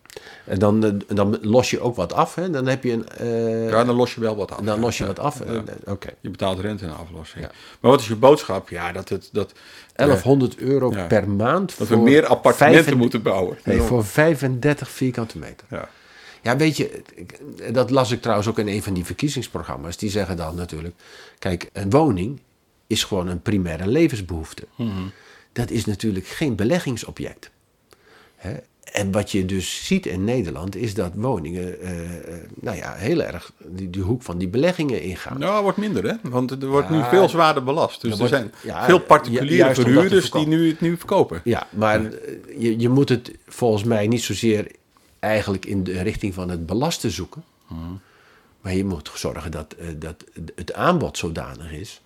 [0.45, 2.49] En dan, eh, dan los je ook wat af, hè?
[2.49, 3.09] Dan heb je een...
[3.09, 4.59] eh, Ja, dan los je wel wat af.
[4.59, 5.41] dan los je wat af.
[5.41, 6.09] eh, Oké.
[6.19, 7.43] Je betaalt rente en aflossing.
[7.43, 7.51] Ja.
[7.79, 8.69] Maar wat is je boodschap?
[8.69, 9.29] Ja, dat het...
[9.31, 9.53] Dat,
[9.95, 11.77] 1100 euro per maand.
[11.77, 13.57] dat we voor meer appartementen 35 moeten bouwen.
[13.63, 15.67] Nee, voor 35 vierkante meter.
[15.69, 15.89] Ja.
[16.41, 17.01] Ja, weet je,
[17.71, 19.97] dat las ik trouwens ook in een van die verkiezingsprogramma's.
[19.97, 20.95] Die zeggen dan natuurlijk:
[21.39, 22.39] kijk, een woning
[22.87, 24.63] is gewoon een primaire levensbehoefte.
[25.53, 27.49] Dat is natuurlijk geen beleggingsobject.
[28.37, 28.55] Hè?
[28.91, 33.21] En wat je dus ziet in Nederland is dat woningen, eh, eh, nou ja, heel
[33.23, 35.39] erg die, die hoek van die beleggingen ingaan.
[35.39, 36.13] Nou, wordt minder, hè?
[36.23, 38.01] Want er wordt nu veel zwaarder belast.
[38.01, 41.41] Dus Er wordt- zijn ja, veel particuliere verhuurders die nu het nu verkopen.
[41.43, 42.11] Ja, maar eh,
[42.57, 44.71] je, je moet het volgens mij niet zozeer
[45.19, 47.43] eigenlijk in de richting van het belasten zoeken.
[48.61, 50.23] Maar je moet zorgen dat, dat
[50.55, 52.01] het aanbod zodanig is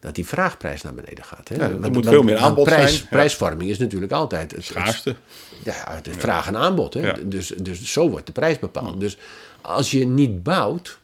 [0.00, 1.48] dat die vraagprijs naar beneden gaat.
[1.48, 1.54] Hè?
[1.54, 3.08] Ja, er Want- moet veel meer aanbod prijs, zijn, ja.
[3.10, 5.16] Prijsvorming is natuurlijk altijd het, Schaarste.
[5.64, 6.94] ja, het vraag en aanbod.
[6.94, 7.00] Hè?
[7.00, 7.16] Ja.
[7.24, 9.00] Dus, dus zo wordt de prijs bepaald.
[9.00, 9.18] Dus
[9.60, 10.98] als je niet bouwt,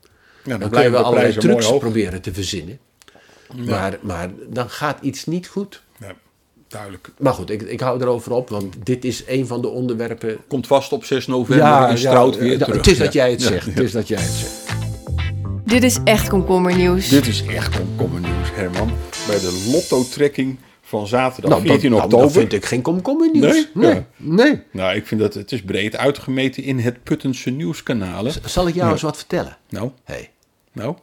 [0.00, 0.08] Ja,
[0.50, 2.78] dan, dan blijven kunnen we allerlei trucs proberen te verzinnen.
[3.54, 5.82] Maar, maar dan gaat iets niet goed.
[6.00, 6.12] Ja,
[6.68, 7.08] duidelijk.
[7.18, 10.66] Maar goed, ik, ik hou erover op, want dit is een van de onderwerpen Komt
[10.66, 12.76] vast op 6 november in Strout weer ja, terug.
[12.76, 13.22] Het is dat Ja.
[13.22, 13.64] jij het Ja, zegt.
[13.64, 13.70] ja.
[13.72, 14.65] Het is dat jij het zegt.
[15.66, 17.08] Dit is echt komkommernieuws.
[17.08, 18.90] Dit is echt komkommernieuws, Herman.
[19.26, 22.26] Bij de lotto-trekking van zaterdag Nou, dat, 14 nou, oktober.
[22.26, 23.52] dat vind ik geen komkommernieuws.
[23.54, 23.66] Nee?
[23.74, 23.94] Nee.
[23.94, 24.06] Ja.
[24.16, 24.62] nee.
[24.70, 28.32] Nou, ik vind dat het is breed uitgemeten in het Puttense nieuwskanalen.
[28.44, 29.56] Zal ik jou eens wat vertellen?
[29.68, 30.30] Nou, hey,
[30.72, 30.96] nou,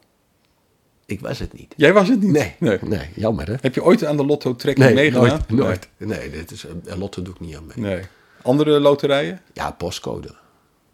[1.06, 1.74] ik was het niet.
[1.78, 2.32] jij was het niet.
[2.32, 2.78] Nee, nee.
[2.82, 3.10] nee.
[3.16, 3.56] jammer hè?
[3.62, 5.28] Heb je ooit aan de lotto-trekking Nee, meegedaan?
[5.48, 5.50] nooit.
[5.50, 5.90] nooit.
[5.98, 7.78] Nee, dit is, een lotto doe ik niet aan mee.
[7.86, 7.96] Nee.
[7.96, 8.04] nee.
[8.42, 9.42] Andere loterijen?
[9.54, 10.36] Ja, postcode.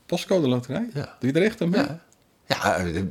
[0.05, 0.89] Postcode loterij?
[0.93, 1.15] Ja.
[1.19, 1.81] Doe je er echt aan mee?
[1.81, 2.07] Ja.
[2.49, 3.05] Ja, eh, eh,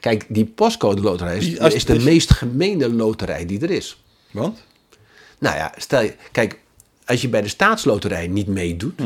[0.00, 3.70] kijk, die postcode loterij is, Die- als- is de is- meest gemene loterij die er
[3.70, 4.02] is.
[4.30, 4.62] Want?
[5.38, 6.58] Nou ja, stel je, kijk,
[7.04, 9.00] als je bij de staatsloterij niet meedoet,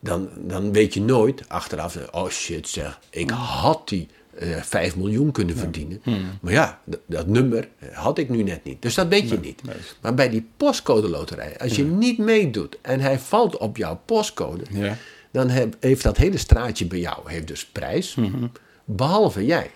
[0.00, 4.96] dan, dan weet je nooit achteraf, eh, oh shit zeg, ik had die eh 5
[4.96, 6.00] miljoen kunnen verdienen.
[6.04, 6.20] Mhm.
[6.40, 8.82] Maar ja, dat, nummer eh, had ik nu net niet.
[8.82, 9.64] Dus dat weet je niet.
[9.64, 9.76] nee.
[10.00, 14.64] Maar bij die postcode loterij, als je niet meedoet en hij valt op jouw postcode,
[14.70, 14.96] Ja.
[15.30, 18.46] dan heb- heeft dat hele straatje bij jou heeft dus prijs, Mhm.
[18.96, 19.70] Behalve jij.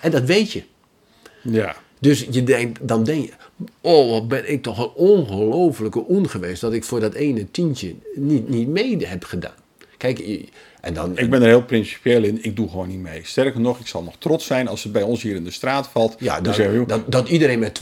[0.00, 0.62] En dat weet je.
[1.42, 1.76] Ja.
[1.98, 3.32] Dus je denkt, dan denk je,
[3.80, 7.94] oh wat ben ik toch een ongelofelijke on geweest dat ik voor dat ene tientje
[8.14, 9.54] niet, niet mede heb gedaan.
[9.96, 10.48] Kijk,
[10.82, 12.38] En dan, Ik ben er heel principieel in.
[12.44, 13.20] Ik doe gewoon niet mee.
[13.24, 15.88] Sterker nog, ik zal nog trots zijn als het bij ons hier in de straat
[15.92, 16.14] valt.
[16.18, 17.80] ja, dan dat, iedereen met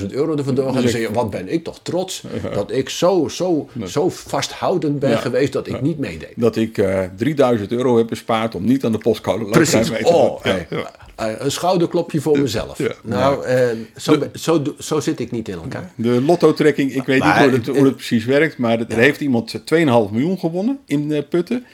[0.00, 0.72] 250.000 euro er vandoor gaat.
[0.74, 2.22] Dan Dus zeg je, ik- wat ben ik toch trots
[2.54, 5.16] dat ik zo, zo, zo vasthoudend ben Ja.
[5.16, 6.32] geweest dat ik niet meedeed.
[6.36, 9.90] dat ik eh 3000 euro heb bespaard om niet aan de postcode Precies.
[9.90, 10.08] mee te.
[10.12, 10.66] Oh, hey.
[11.16, 12.78] Eh, een schouderklopje voor mezelf.
[13.02, 15.90] Nou, eh, zo, zo, doe- zo zit ik niet in elkaar.
[15.96, 19.20] De lotto-trekking, ik weet Maar niet hoe het, hoe het precies werkt, maar er heeft
[19.20, 21.64] iemand 2,5 miljoen gewonnen in Putten.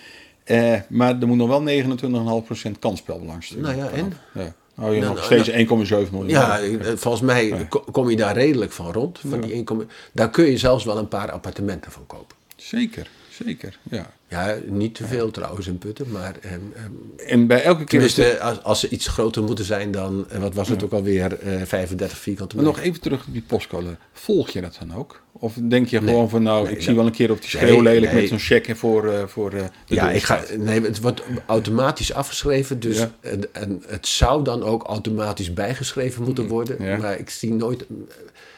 [0.44, 4.12] Eh, maar er moet nog wel 29,5% kansspelbelang Nou ja, en?
[4.34, 4.54] Ja.
[4.74, 6.28] Nou, je Nou, nog nou, steeds 1,7 miljoen.
[6.28, 9.18] Ja, eh, volgens mij ko- kom je daar redelijk van rond.
[9.28, 12.36] Van die 1, daar kun je zelfs wel een paar appartementen van kopen.
[12.56, 13.06] Zeker,
[13.44, 13.78] zeker.
[13.90, 14.12] Ja.
[14.28, 18.40] Ja, niet te veel trouwens in Putten, maar ehm, ehm, En bij elke keer.
[18.40, 21.62] als, als ze iets groter moeten zijn dan, eh, wat was het ook alweer, eh
[21.64, 22.78] 35 vierkante Maar meter.
[22.80, 23.96] nog even terug op die postcode.
[24.12, 25.22] Volg je dat dan ook?
[25.32, 26.08] Of denk je Nee.
[26.08, 28.20] gewoon van, nou, Nee, ik zie dat- wel een keer op die schreeuw lelijk nee.
[28.20, 29.52] met zo'n cheque voor, eh, voor
[29.86, 32.80] Ja, ik ga, nee, het wordt automatisch afgeschreven.
[32.80, 33.10] Dus Ja.
[33.20, 36.84] en, en het zou dan ook automatisch bijgeschreven moeten worden.
[36.84, 36.96] Ja.
[36.96, 37.84] Maar ik zie nooit.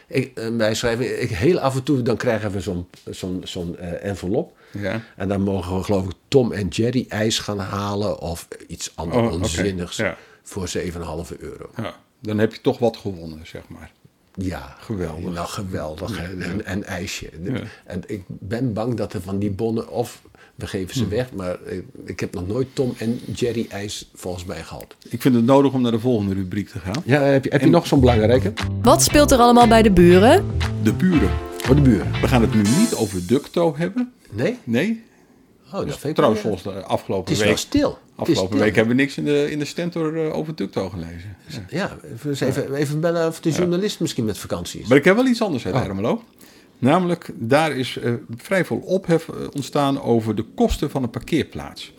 [0.06, 1.10] Ik, een bijschrijving.
[1.10, 4.56] Ik, heel af en toe dan krijgen we zo'n zo'n zo'n envelop.
[4.78, 5.00] Ja.
[5.16, 8.20] En dan mogen we geloof ik Tom en Jerry ijs gaan halen.
[8.20, 9.96] Of iets anders Oh, onzinnigs.
[9.96, 10.16] Ja.
[10.42, 10.82] Voor 7,5
[11.38, 11.70] euro.
[11.76, 11.94] ja.
[12.20, 13.90] Dan heb je toch wat gewonnen, zeg maar.
[14.34, 15.32] Ja, Geweldig.
[15.32, 16.18] Nou, geweldig.
[16.18, 16.42] hè.
[16.44, 17.30] En, en ijsje.
[17.42, 17.60] Ja.
[17.84, 20.22] En ik ben bang dat er van die bonnen, of
[20.54, 24.44] we geven ze weg, maar ik, ik heb nog nooit Tom en Jerry ijs volgens
[24.44, 24.96] mij gehad.
[25.08, 27.02] Ik vind het nodig om naar de volgende rubriek te gaan.
[27.04, 28.52] Ja, heb je, heb je nog zo'n belangrijke?
[28.82, 30.46] Wat speelt er allemaal bij de buren?
[30.82, 31.30] De buren.
[31.64, 32.12] Voor de buren.
[32.20, 34.12] We gaan het nu niet over Ducto hebben.
[34.30, 34.58] Nee?
[34.64, 35.02] Nee.
[35.66, 37.48] Oh, dat vind ik Trouwens, volgens de afgelopen Het is week.
[37.48, 37.98] wel stil.
[38.16, 38.58] Afgelopen stil.
[38.64, 41.36] week hebben we niks in de, in de stentor eh, over Ducto gelezen.
[41.46, 41.64] Ja.
[41.68, 44.86] Ja, even, even, even bellen of de journalist misschien met vakantie is.
[44.88, 45.84] Maar ik heb wel iets anders uit Oh.
[45.84, 46.22] Ermelo.
[46.78, 51.92] Namelijk, daar is eh, vrij veel ophef eh, ontstaan over de kosten van een parkeerplaats.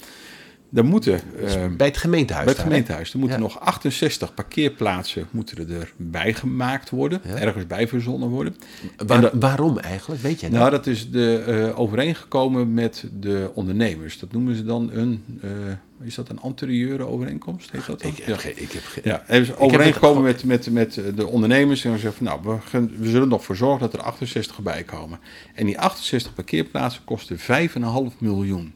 [0.73, 1.13] Er moeten
[1.45, 2.45] eh, Bij het gemeentehuis.
[2.45, 3.13] bij het gemeentehuis.
[3.13, 3.43] Er moeten Ja.
[3.43, 7.21] nog 68 parkeerplaatsen moeten er erbij gemaakt worden.
[7.23, 8.56] Ergens bij verzonnen worden.
[9.06, 10.21] Waar- En dat- waarom eigenlijk?
[10.21, 10.60] Weet je dat?
[10.60, 11.38] nou, dat is de,
[11.71, 14.19] eh, overeengekomen met de ondernemers.
[14.19, 15.23] Dat noemen ze dan een...
[15.41, 15.49] eh,
[16.01, 17.71] is dat een anterieure overeenkomst?
[17.71, 18.12] Heet dat dan?
[18.12, 18.49] ik, heb Ja.
[18.49, 19.04] ik heb geen...
[19.06, 21.86] Ja, hebben ze het overeengekomen met, met, met de ondernemers.
[21.86, 24.60] En we zeggen van, nou, we, we zullen er nog voor zorgen dat er 68
[24.60, 25.19] bij komen.
[25.54, 28.73] En die 68 parkeerplaatsen kosten 5,5 miljoen.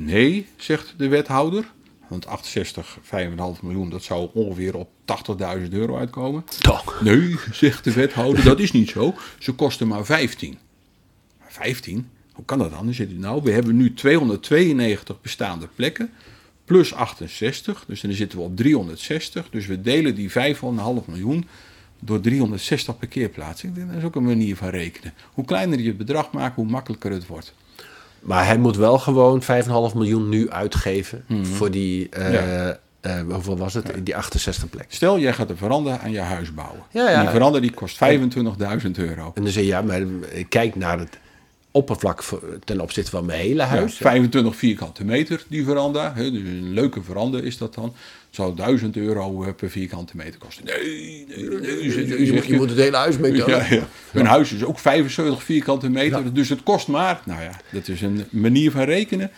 [0.00, 1.72] Nee, zegt de wethouder.
[2.08, 4.88] Want 68, 5,5 miljoen, dat zou ongeveer op
[5.60, 6.44] 80.000 euro uitkomen.
[6.60, 7.00] Toch?
[7.00, 9.14] Nee, zegt de wethouder, dat is niet zo.
[9.38, 10.58] Ze kosten maar 15.
[11.38, 12.08] Maar 15?
[12.32, 12.84] Hoe kan dat dan?
[12.84, 16.10] Dan zit u nou, we hebben nu 292 bestaande plekken.
[16.64, 19.50] Plus 68, dus dan zitten we op 360.
[19.50, 20.34] Dus we delen die 5,5
[21.06, 21.46] miljoen
[22.00, 23.68] door 360 parkeerplaatsen.
[23.68, 25.14] Ik denk, dat is ook een manier van rekenen.
[25.32, 27.54] Hoe kleiner je het bedrag maakt, hoe makkelijker het wordt.
[28.20, 32.32] Maar hij moet wel gewoon 5,5 miljoen nu uitgeven voor die, eh, Mhm.
[32.32, 32.78] Ja.
[33.00, 33.92] eh, hoeveel was het?
[34.02, 34.84] Die 68 plek.
[34.88, 36.82] Stel, jij gaat een veranda aan je huis bouwen.
[36.90, 37.14] Ja, ja.
[37.16, 39.32] En die veranda die kost 25.000 euro.
[39.34, 40.00] En dan zeg je, ja, maar
[40.32, 41.18] ik kijk naar het
[41.78, 42.22] oppervlak
[42.64, 43.96] ten opzichte van mijn hele Ja, huis.
[43.96, 46.12] 25 vierkante meter, die veranda.
[46.14, 47.94] Hè, dus een leuke veranda is dat dan.
[48.30, 50.64] zou 1000 euro eh, per vierkante meter kosten.
[50.64, 51.58] Nee, nee, nee.
[51.60, 53.50] nee, Je, je, moet- je moet het hele huis mee tellen.
[53.58, 53.88] Ja, ja.
[54.12, 57.20] Een huis is ook 75 vierkante meter, dus het kost maar.
[57.24, 59.30] Nou ja, dat is een manier van rekenen.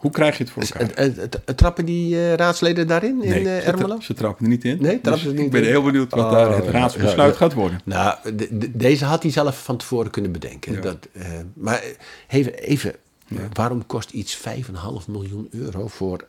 [0.00, 0.80] Hoe krijg je het voor elkaar?
[0.80, 3.86] En- en- en- Trappen die eh, raadsleden daarin in ze, Ermelo?
[3.96, 4.76] tra- ze trappen er niet in.
[4.80, 5.66] Nee, trappen Dus ze er niet ik ben in?
[5.68, 7.80] heel benieuwd wat Oh, daar het raadsbesluit ja, gaat worden.
[7.84, 10.72] Nou, de- de- deze had hij zelf van tevoren kunnen bedenken.
[10.72, 10.80] Ja.
[10.80, 11.82] Dat, eh, maar
[12.28, 12.94] even, even
[13.52, 16.26] waarom kost iets 5,5 miljoen euro voor...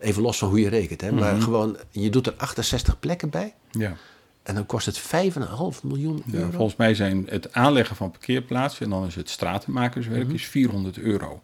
[0.00, 1.20] Even los van hoe je rekent, hè, Mhm.
[1.20, 3.54] maar gewoon, je doet er 68 plekken bij...
[3.70, 3.96] Ja.
[4.42, 6.50] en dan kost het 5,5 miljoen euro.
[6.50, 11.40] volgens mij zijn het aanleggen van parkeerplaatsen en dan is het stratenmakerswerk is 400 euro.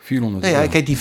[0.00, 0.98] 400 Nou ja, kijk, die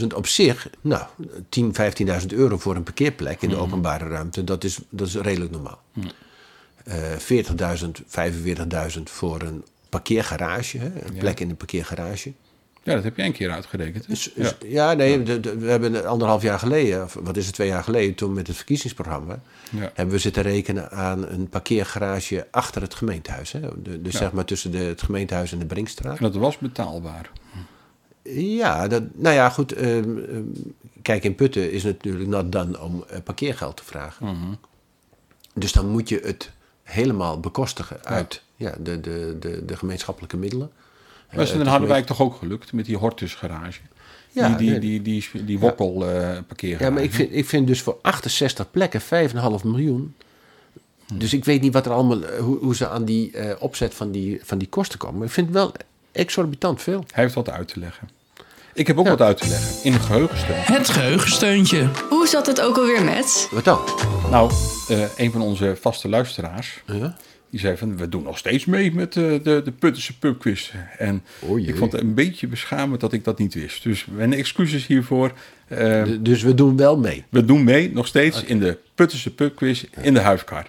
[0.00, 1.04] 15.000 op zich, nou,
[1.48, 1.74] 10,
[2.20, 3.64] 15.000 euro voor een parkeerplek in de Mhm.
[3.64, 5.80] openbare ruimte, dat is, dat is redelijk normaal.
[6.84, 12.32] Eh 40.000, 45.000 voor een parkeergarage, hè, een plek in een parkeergarage.
[12.82, 14.08] Ja, dat heb je één keer uitgerekend.
[14.10, 14.92] Is- is- ja.
[14.92, 18.14] nee, de- de- we hebben anderhalf jaar geleden, of wat is het, twee jaar geleden,
[18.14, 19.90] toen met het verkiezingsprogramma, Ja.
[19.94, 23.52] hebben we zitten rekenen aan een parkeergarage achter het gemeentehuis.
[23.52, 23.60] Hè?
[23.82, 24.18] De, dus Ja.
[24.18, 26.16] zeg maar tussen de, het gemeentehuis en de Brinkstraat.
[26.16, 27.30] En dat was betaalbaar.
[28.32, 29.72] Ja, dat, nou ja, goed.
[29.72, 30.42] ehm, ehm,
[31.02, 34.26] kijk, in Putten is het natuurlijk not dan om eh, parkeergeld te vragen.
[34.26, 34.54] Mhm.
[35.54, 36.50] Dus dan moet je het
[36.82, 38.74] helemaal bekostigen uit ja.
[38.80, 40.70] de, de, de, de gemeenschappelijke middelen.
[41.30, 43.80] Maar is Eh, het in de Harderwijk toch ook gelukt met die Hortus garage?
[44.30, 46.84] Ja, die, die, die, die, die, die wokkel eh parkeergarage.
[46.84, 49.06] Ja, maar ik vind, ik vind dus voor 68 plekken 5,5
[49.64, 50.14] miljoen.
[51.06, 51.18] Hm.
[51.18, 53.94] Dus ik weet niet wat er allemaal, eh, hoe, hoe ze aan die eh, opzet
[53.94, 55.18] van die, van die kosten komen.
[55.18, 55.72] Maar ik vind wel
[56.14, 57.04] exorbitant veel.
[57.12, 58.08] Hij heeft wat uit te leggen.
[58.74, 60.56] Ik heb ook wat uit te leggen in een geheugensteun.
[60.56, 61.88] Het geheugensteuntje.
[62.10, 63.48] Hoe zat het ook alweer met?
[63.50, 63.80] Wat dan?
[64.30, 64.52] Nou,
[64.88, 67.16] eh, een van onze vaste luisteraars, Ja?
[67.50, 70.70] die zei van, we doen nog steeds mee met eh, de, de Puttense pubquiz.
[70.98, 73.82] En O ik vond het een beetje beschamend dat ik dat niet wist.
[73.82, 75.32] Dus mijn excuses hiervoor.
[75.68, 77.24] Eh, D- Dus we doen wel mee.
[77.28, 80.66] we doen mee nog steeds in de Puttense pubquiz in de huifkar.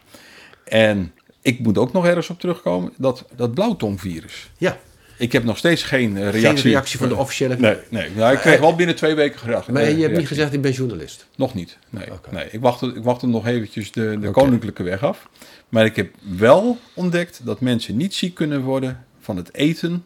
[0.64, 4.50] En ik moet ook nog ergens op terugkomen, dat, dat blauwtongvirus.
[4.58, 4.78] Ja.
[5.18, 6.42] Ik heb nog steeds geen eh, reactie.
[6.62, 7.56] Geen reactie van de officiële...
[7.56, 8.10] Nee, nee.
[8.16, 9.68] Nou, ik kreeg wel binnen twee weken graag.
[9.68, 11.26] Maar eh, je hebt niet gezegd, ik ben journalist.
[11.36, 11.78] Nog niet.
[11.90, 12.48] Nee, nee.
[12.52, 15.28] Ik, wachtte, ik wachtte nog eventjes de, de koninklijke weg af.
[15.70, 20.06] Maar ik heb wel ontdekt dat mensen niet ziek kunnen worden van het eten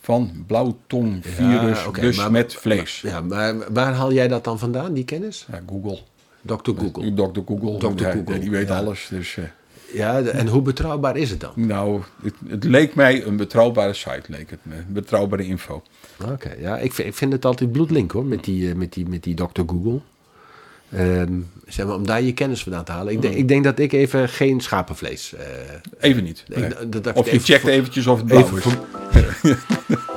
[0.00, 3.00] van blauwtongvirus, Ja, dus maar- met vlees.
[3.00, 5.46] Ja, maar waar haal jij dat dan vandaan, die kennis?
[5.52, 5.98] Ja, Google.
[6.42, 6.54] Dr.
[6.76, 7.14] Google.
[7.14, 7.40] Dr.
[7.46, 7.78] Google.
[7.78, 8.04] Dr.
[8.04, 9.06] Google, Die weet alles.
[9.10, 9.44] Dus, eh,
[9.94, 11.52] Ja, en hoe betrouwbaar is het dan?
[11.54, 14.22] nou, het, het leek mij een betrouwbare site.
[14.26, 14.74] Leek het me.
[14.88, 15.82] Betrouwbare info.
[16.32, 19.08] Oké, ja, ik, vind- ik vind het altijd bloedlink hoor, met die, eh, met die,
[19.08, 19.60] met die Dr.
[19.66, 20.00] Google.
[20.92, 21.32] Ehm,
[21.66, 23.12] zeg maar, om daar je kennis vandaan te halen.
[23.12, 25.34] Ik denk, ik denk dat ik even geen schapenvlees...
[25.34, 25.44] eh,
[26.00, 26.44] Even niet.
[26.48, 26.88] Ik- Nee.
[26.88, 28.62] dat- dat- of je even checkt voor- eventjes of het blauw even is.
[28.62, 28.86] voor-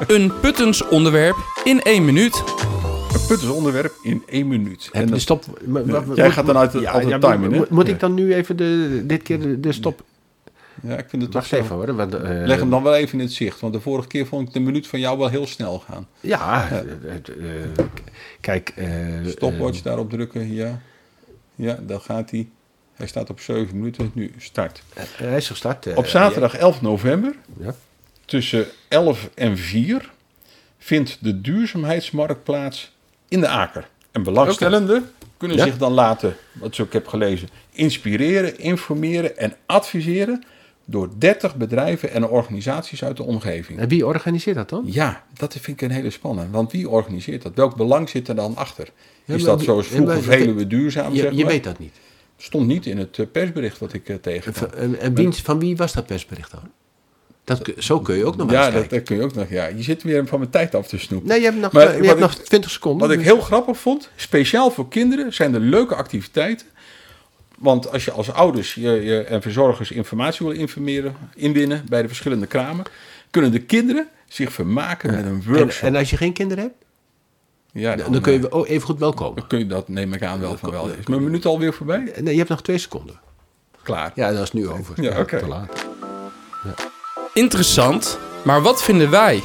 [0.15, 2.43] Een Puttens onderwerp in één minuut.
[3.21, 4.89] Een putters onderwerp in één minuut.
[4.91, 5.43] En de stop...
[5.65, 7.55] maar- Ja, maar- jij moet- gaat dan uit de- maar timing?
[7.55, 7.93] Moet, moet Ja.
[7.93, 10.03] ik dan nu even de, dit keer de, de stop...
[10.83, 11.95] ja, ik vind het toch Wacht even hoor.
[11.95, 13.59] Want, eh, Leg hem dan wel even in het zicht.
[13.59, 16.07] Want de vorige keer vond ik de minuut van jou wel heel snel gaan.
[16.19, 16.79] Ja, eh,
[18.41, 18.69] kijk...
[18.75, 18.87] eh,
[19.25, 20.79] Stopwatch daarop drukken, ja.
[21.55, 22.47] Ja, dan gaat hij.
[22.93, 24.11] Hij staat op 7 minuten.
[24.13, 24.81] Nu start.
[25.17, 25.93] hij is gestart.
[25.95, 27.75] Op zaterdag 11 november Ja.
[28.25, 30.11] tussen 11 en 4
[30.77, 32.95] vindt de duurzaamheidsmarkt plaats
[33.27, 33.89] in de Aker.
[34.11, 35.63] En belangstellenden kunnen Ja.
[35.63, 40.43] zich dan laten, wat ik heb gelezen, inspireren, informeren en adviseren
[40.85, 43.79] door 30 bedrijven en organisaties uit de omgeving.
[43.79, 44.83] En wie organiseert dat dan?
[44.85, 46.51] Ja, dat vind ik een hele spannende.
[46.51, 47.51] Want wie organiseert dat?
[47.55, 48.87] Welk belang zit er dan achter?
[49.25, 51.13] Ja, Is dat zoals vroeger Veluwe duurzaam?
[51.13, 51.51] Je, zeg je maar?
[51.51, 51.95] weet dat niet.
[52.37, 54.69] Stond niet in het eh, persbericht wat ik eh, tegenkwam.
[54.69, 56.71] En, en wie, van wie was dat persbericht dan?
[57.47, 59.49] Dat, zo kun je ook nog wel Ja, eens dat, kun je ook nog.
[59.49, 61.27] Ja, je zit weer van mijn tijd af te snoepen.
[61.29, 63.01] Nee, je hebt nog, Maar eh, je hebt ik- nog 20 seconden.
[63.01, 66.67] Wat ik dus- heel grappig vond, speciaal voor kinderen zijn er leuke activiteiten.
[67.57, 72.07] Want als je als ouders je, je, en verzorgers informatie wil informeren, inwinnen bij de
[72.07, 72.85] verschillende kramen,
[73.31, 75.87] kunnen de kinderen zich vermaken met een en, workshop.
[75.87, 76.75] en als je geen kinderen hebt,
[77.71, 79.35] ja, dan, dan kun je eh, oh, even goed wel komen.
[79.35, 80.89] dan kun je dat, neem ik aan, wel van wel.
[80.89, 82.11] Is mijn minuut alweer voorbij?
[82.21, 83.19] Nee, je hebt nog twee seconden.
[83.83, 84.11] Klaar.
[84.15, 85.01] Ja, dat is nu over.
[85.01, 85.39] Ja, oké.
[85.39, 85.85] Te laat.
[87.41, 89.43] Interessant, maar wat vinden wij?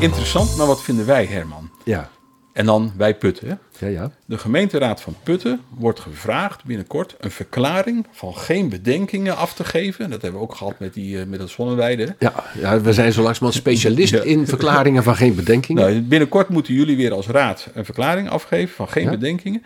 [0.00, 1.70] Interessant, maar wat vinden wij, Herman?
[1.84, 2.10] Ja,
[2.52, 3.58] En dan wij Putten.
[3.78, 4.10] ja, ja.
[4.26, 10.10] De gemeenteraad van Putten wordt gevraagd binnenkort een verklaring van geen bedenkingen af te geven.
[10.10, 12.14] Dat hebben we ook gehad met, die, eh, met het zonneweide.
[12.18, 14.22] Ja, ja, we zijn zo langzamerhand specialist Ja.
[14.22, 15.82] in verklaringen van geen bedenkingen.
[15.82, 19.10] Nou, binnenkort moeten jullie weer als raad een verklaring afgeven van geen Ja.
[19.10, 19.62] bedenkingen.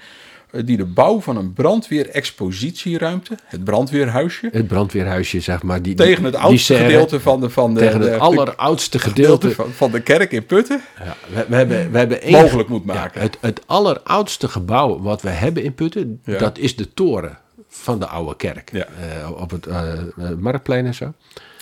[0.55, 5.83] Eh, Die de bouw van een brandweer-expositieruimte, het brandweerhuisje, Het brandweerhuisje, zeg maar.
[5.83, 9.55] Die, tegen het oudste gedeelte van de, van de, Tegen het de- alleroudste gedeelte gedeelte.
[9.63, 12.85] van, van de kerk in Putten Ja, we, we hebben, we hebben één, mogelijk moet
[12.85, 13.21] maken.
[13.21, 16.39] Ja, het, het alleroudste gebouw wat we hebben in Putten, Ja.
[16.39, 17.39] dat is de toren
[17.69, 18.71] van de oude kerk.
[18.73, 18.85] Eh,
[19.41, 19.83] op het eh,
[20.39, 21.13] Marktplein en zo.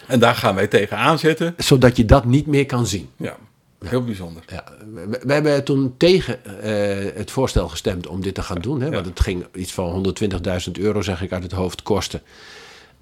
[0.07, 1.55] En daar gaan wij tegen aanzetten.
[1.57, 3.09] Zodat je dat niet meer kan zien.
[3.17, 3.37] Ja,
[3.85, 4.43] heel bijzonder.
[4.47, 4.65] Ja,
[4.95, 8.81] we, we hebben toen tegen eh, het voorstel gestemd om dit te gaan doen.
[8.81, 10.15] Hè, Want het ging iets van
[10.67, 12.23] 120.000 euro, zeg ik uit het hoofd, kosten.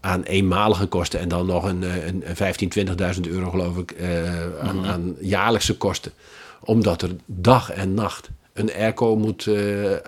[0.01, 3.91] Aan eenmalige kosten en dan nog een, eh, een, een 15.000, 20.000 euro geloof ik
[3.91, 6.13] eh, aan, aan jaarlijkse kosten.
[6.61, 10.01] Omdat er dag en nacht een airco moet eh, eh,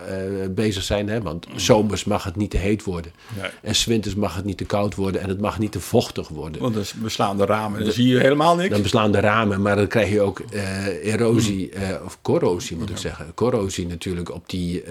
[0.50, 1.08] bezig zijn.
[1.08, 1.22] Hè?
[1.22, 3.12] Want zomers mag het niet te heet worden.
[3.40, 3.50] Nee.
[3.62, 5.20] En 's winters mag het niet te koud worden.
[5.20, 6.60] En het mag niet te vochtig worden.
[6.60, 8.70] Want dan beslaan de ramen en dan zie je helemaal niks.
[8.70, 12.90] Dan beslaan de ramen, maar dan krijg je ook eh, erosie, eh, of corrosie moet
[12.90, 13.34] ik zeggen.
[13.34, 14.84] Corrosie natuurlijk op die,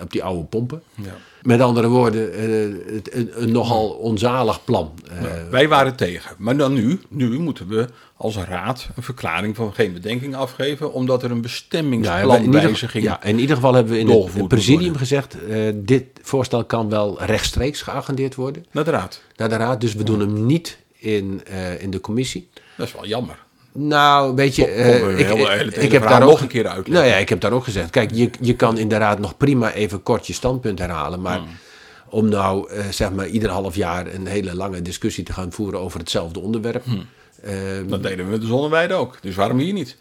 [0.00, 0.82] op die oude pompen.
[0.94, 1.16] Ja.
[1.46, 4.92] Met andere woorden, eh, het- een, een nogal onzalig plan.
[5.10, 6.30] Eh, Wij waren tegen.
[6.38, 11.22] Maar dan nu, nu moeten we als raad een verklaring van geen bedenking afgeven, omdat
[11.22, 13.04] er een ja, bestemmingsplanwijziging...
[13.04, 17.22] ja, in ieder geval hebben we in het, presidium gezegd, eh, dit voorstel kan wel
[17.22, 19.22] rechtstreeks geagendeerd worden Naar de raad.
[19.36, 19.80] naar de raad.
[19.80, 22.48] Dus we doen hem niet in, eh, in de commissie.
[22.76, 23.44] Dat is wel jammer.
[23.78, 26.92] Nou, weet je, eh, ik, hele- heb daar nog een keer uitleggen.
[26.92, 27.90] Nou ja, ik heb daar ook gezegd.
[27.90, 31.46] Kijk, je, je kan inderdaad nog prima even kort je standpunt herhalen, maar Hmm.
[32.08, 35.80] om nou eh, zeg maar ieder half jaar een hele lange discussie te gaan voeren
[35.80, 36.84] over hetzelfde onderwerp.
[36.84, 37.06] Hmm.
[37.42, 37.52] eh,
[37.86, 39.18] Dat deden we met de zonneweide ook.
[39.20, 39.96] Dus waarom hier niet?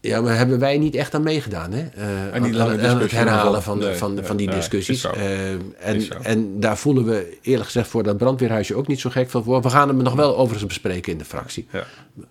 [0.00, 1.86] Ja, maar hebben wij niet echt aan meegedaan, hè?
[1.94, 5.04] Eh, En die aan- lange aan- aan het herhalen van, van, Nee, van die discussies.
[5.04, 9.30] Eh, en, en daar voelen we eerlijk gezegd voor dat brandweerhuisje ook niet zo gek
[9.30, 9.62] van voor.
[9.62, 11.66] We gaan hem nog wel overigens bespreken in de fractie.
[11.72, 11.84] Ja.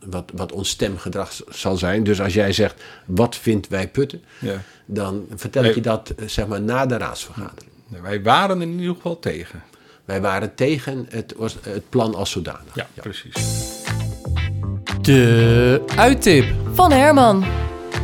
[0.06, 2.04] Wat, wat ons stemgedrag zal zijn.
[2.04, 4.24] Dus als jij zegt, wat vindt wij putten?
[4.40, 4.62] Ja.
[4.86, 5.76] Dan vertel ik Nee.
[5.76, 7.72] je dat eh, zeg maar na de raadsvergadering.
[8.02, 9.64] Wij waren er in ieder geval tegen.
[10.06, 12.76] Wij waren tegen het, het plan als zodanig.
[12.76, 13.34] Ja, precies.
[15.08, 16.46] De uittip.
[16.74, 17.46] Van Herman.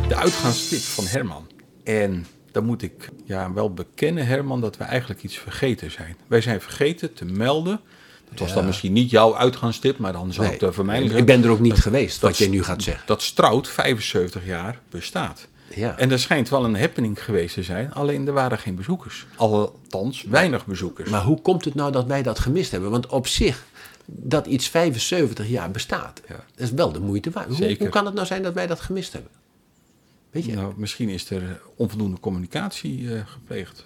[0.08, 1.46] De uitgaanstip van Herman.
[1.82, 6.16] En dan moet ik ja, wel bekennen, Herman, dat we eigenlijk iets vergeten zijn.
[6.26, 7.80] Wij zijn vergeten te melden.
[8.28, 11.02] Dat was dan misschien niet jouw uitgaanstip, maar dan zou Nee, het eh, voor mij
[11.02, 13.06] ik ben er ook niet geweest, wat jij nu gaat zeggen.
[13.06, 15.48] Dat Strout 75 jaar bestaat.
[15.74, 15.98] Ja.
[15.98, 19.26] En er schijnt wel een happening geweest te zijn, alleen er waren geen bezoekers.
[19.36, 21.10] Althans, weinig bezoekers.
[21.10, 22.90] Maar hoe komt het nou dat wij dat gemist hebben?
[22.90, 23.64] Want op zich,
[24.06, 26.34] dat iets 75 jaar bestaat, Ja.
[26.34, 27.58] dat is wel de moeite waard.
[27.78, 29.30] Hoe, kan het nou zijn dat wij dat gemist hebben?
[30.30, 30.54] Weet je?
[30.54, 33.84] Nou, misschien is er onvoldoende communicatie eh, gepleegd.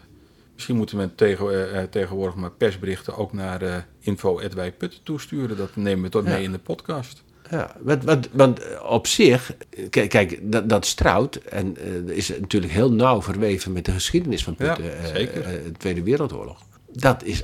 [0.55, 5.57] Misschien moeten we tegen, eh, eh, tegenwoordig maar persberichten ook naar uh, info.wijputten toesturen.
[5.57, 6.31] Dat nemen we tot Ja.
[6.31, 7.23] mee in de podcast.
[7.51, 9.55] Ja, want, want, want op zich,
[9.91, 14.45] kijk, kijk dat, dat Strout, en eh, is natuurlijk heel nauw verweven met de geschiedenis
[14.45, 15.43] van Putten, Ja, eh, zeker.
[15.43, 16.63] eh, de Tweede Wereldoorlog.
[16.93, 17.43] Dat is.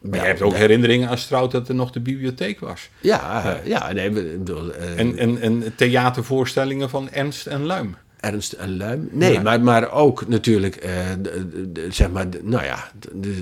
[0.00, 2.88] Maar je hebt ook herinneringen aan Strout dat er nog de bibliotheek was.
[3.00, 7.96] Ja, ja, nee, bedoel, eh, En, en, en theatervoorstellingen van Ernst en Luim.
[8.20, 9.08] Ernst en Luim.
[9.12, 9.42] Nee, Ja.
[9.42, 12.90] maar, maar ook natuurlijk, eh, de, de- de- zeg maar, de- nou ja,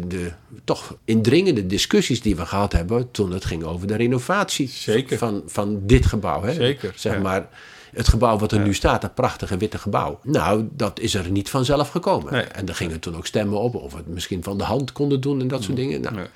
[0.06, 0.30] de,
[0.64, 5.18] toch indringende discussies die we gehad hebben toen het ging over de renovatie Zeker.
[5.18, 6.42] Van, van dit gebouw.
[6.42, 6.52] Hè?
[6.52, 7.48] Zeker, Zeg maar,
[7.94, 10.20] het gebouw wat er nu staat, dat prachtige witte gebouw.
[10.22, 12.32] Nou, dat is er niet vanzelf gekomen.
[12.32, 12.42] Nee.
[12.42, 15.20] En er gingen toen ook stemmen op of we het misschien van de hand konden
[15.20, 16.00] doen en dat soort dingen.
[16.00, 16.26] Nou.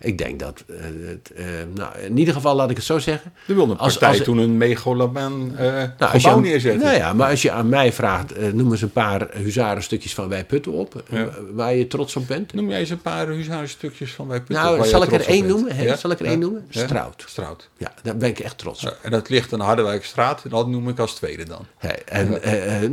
[0.00, 0.64] Ik denk dat,
[1.06, 1.44] het, eh,
[1.74, 3.32] nou, in ieder geval laat ik het zo zeggen.
[3.46, 5.66] Er wilde een partij als- toen een megalomaan eh
[5.98, 6.82] nou, gebouw aan- neerzetten.
[6.82, 10.44] Nou ja, maar als je aan mij vraagt, noem eens een paar huzarenstukjes van Wij
[10.44, 11.28] Putten op, Ja.
[11.52, 12.52] waar je trots op bent.
[12.54, 14.56] Noem jij eens een paar huzarenstukjes van wij Putten?
[14.64, 15.98] Nou, waar je zal ik er op één noemen?
[15.98, 16.66] Zal ik er één noemen?
[16.68, 17.24] Strout.
[17.26, 17.68] Strout.
[17.76, 18.98] Ja, daar ben ik echt trots op.
[19.02, 20.42] En dat ligt aan de Harderwijkstraat.
[20.50, 21.66] Dat noem ik als tweede dan.
[21.78, 22.28] Hè, en,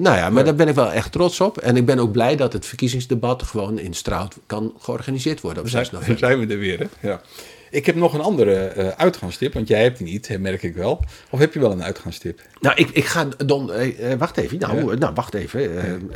[0.01, 1.58] nou ja, maar daar ben ik wel echt trots op.
[1.58, 5.70] En ik ben ook blij dat het verkiezingsdebat gewoon in Strout kan georganiseerd worden op
[5.70, 6.28] 6 Zijn, november.
[6.28, 6.86] zijn we er weer, hè?
[7.01, 7.21] Ja.
[7.69, 11.03] Ik heb nog een andere eh, uitgaanstip, want jij hebt die niet, merk ik wel.
[11.29, 12.41] Of heb je wel een uitgaanstip?
[12.59, 14.59] Nou, ik, ik ga Don, eh, eh, wacht even.
[14.59, 14.97] Nou, Ja.
[14.97, 16.11] nou wacht even.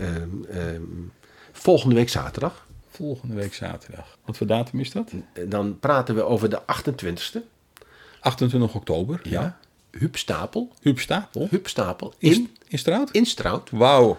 [1.52, 2.66] Volgende week zaterdag.
[2.90, 4.18] Volgende week zaterdag.
[4.26, 5.12] Wat voor datum is dat?
[5.48, 7.40] Dan praten we over de 28e.
[8.20, 9.20] 28 oktober.
[9.24, 9.58] Ja.
[9.92, 10.72] Huub Stapel.
[10.82, 11.48] Huub Stapel.
[11.50, 13.12] Huub Stapel In, in, in Straat?
[13.12, 13.70] in Strout.
[13.70, 14.18] Wauw.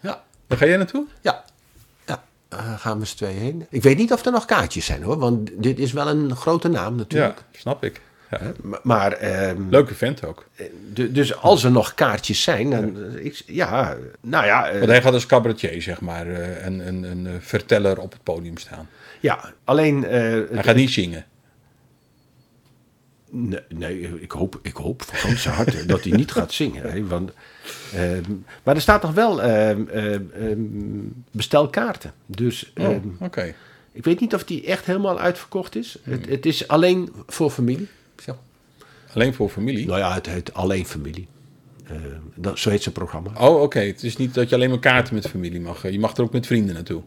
[0.00, 0.22] Ja.
[0.46, 1.06] Waar ga jij naartoe?
[1.20, 1.44] Ja.
[2.56, 2.72] Ja.
[2.72, 3.66] Eh, gaan we z'n tweeën heen.
[3.70, 5.18] Ik weet niet of er nog kaartjes zijn hoor.
[5.18, 7.38] Want dit is wel een grote naam natuurlijk.
[7.52, 8.00] Ja, snap ik.
[8.30, 8.40] Ja.
[8.62, 10.46] Maar, maar, ehm, Leuke vent ook.
[10.92, 14.90] du- dus als er nog kaartjes zijn, dan eh, ik, ja, nou ja, eh, Want
[14.90, 18.56] hij gaat als cabaretier, zeg maar, eh, een, een, een eh, verteller op het podium
[18.58, 18.88] staan.
[19.20, 20.10] ja, alleen, eh,
[20.50, 21.24] Hij gaat niet zingen.
[23.30, 26.90] nee, nee, ik hoop, ik hoop van ganse harte dat hij niet gaat zingen.
[26.92, 27.32] Hè, want,
[28.62, 30.58] maar er staat nog wel ehm, ehm, ehm,
[31.30, 32.12] bestelkaarten.
[32.26, 33.54] Dus Oh, ehm, oké.
[33.92, 35.98] ik weet niet of die echt helemaal uitverkocht is.
[36.02, 37.88] Het, het is alleen voor familie.
[38.22, 38.36] Zo.
[39.14, 39.86] Alleen voor familie?
[39.86, 41.28] Nou ja, het heet alleen familie.
[41.86, 41.98] Ehm,
[42.34, 43.30] dat, zo heet zijn programma.
[43.40, 43.80] Oh, oké.
[43.80, 45.90] Het is niet dat je alleen maar kaarten met familie mag.
[45.90, 47.02] Je mag er ook met vrienden naartoe.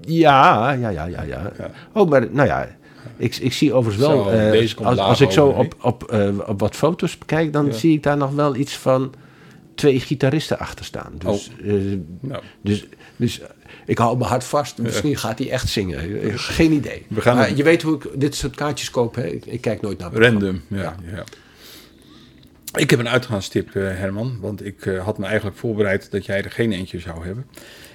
[0.00, 1.52] Ja, ja, ja, ja, ja.
[1.92, 2.76] Oh, maar nou ja,
[3.16, 6.60] ik, ik zie overigens wel, Zo, eh, als, als ik zo op, op, eh, op
[6.60, 9.14] wat foto's bekijk, dan zie ik daar nog wel iets van
[9.76, 11.12] twee gitaristen achter staan.
[11.18, 11.72] Dus, eh,
[12.20, 13.48] Nou, dus, dus eh,
[13.86, 14.78] ik hou mijn hart vast.
[14.78, 16.22] Misschien gaat hij echt zingen.
[16.22, 17.06] Eh, Geen idee.
[17.08, 19.14] We gaan Maar je weet hoe ik dit soort kaartjes koop.
[19.14, 19.26] Hè?
[19.26, 20.12] Ik, ik kijk nooit naar.
[20.12, 20.62] random.
[20.68, 21.24] Ja, ja.
[22.74, 24.38] Ik heb een uitgaanstip, Herman.
[24.40, 27.46] Want ik had me eigenlijk voorbereid dat jij er geen eentje zou hebben.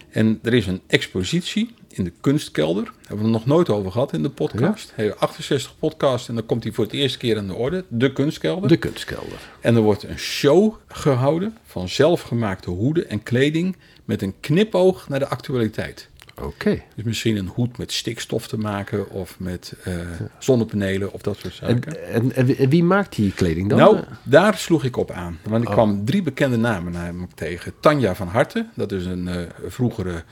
[0.10, 2.84] En er is een expositie in de kunstkelder.
[2.84, 4.94] Daar hebben we het nog nooit over gehad in de podcast.
[4.96, 7.86] We hebben 68 podcasts en dan komt die voor het eerste keer aan de orde.
[7.88, 8.70] De kunstkelder.
[8.70, 9.40] De kunstkelder.
[9.62, 13.76] En er wordt een show gehouden van zelfgemaakte hoeden en kleding
[14.06, 16.10] met een knipoog naar de actualiteit.
[16.42, 16.82] Oké.
[16.96, 19.94] Dus misschien een hoed met stikstof te maken of met eh,
[20.40, 22.08] zonnepanelen of dat soort zaken.
[22.08, 23.78] En, en, en wie- maakt die kleding dan?
[23.78, 25.40] nou, daar sloeg ik op aan.
[25.44, 25.76] Want ik Oh.
[25.76, 27.74] kwam drie bekende namen namelijk tegen.
[27.80, 29.36] Tanja van Harten, dat is een eh,
[29.68, 30.24] vroegere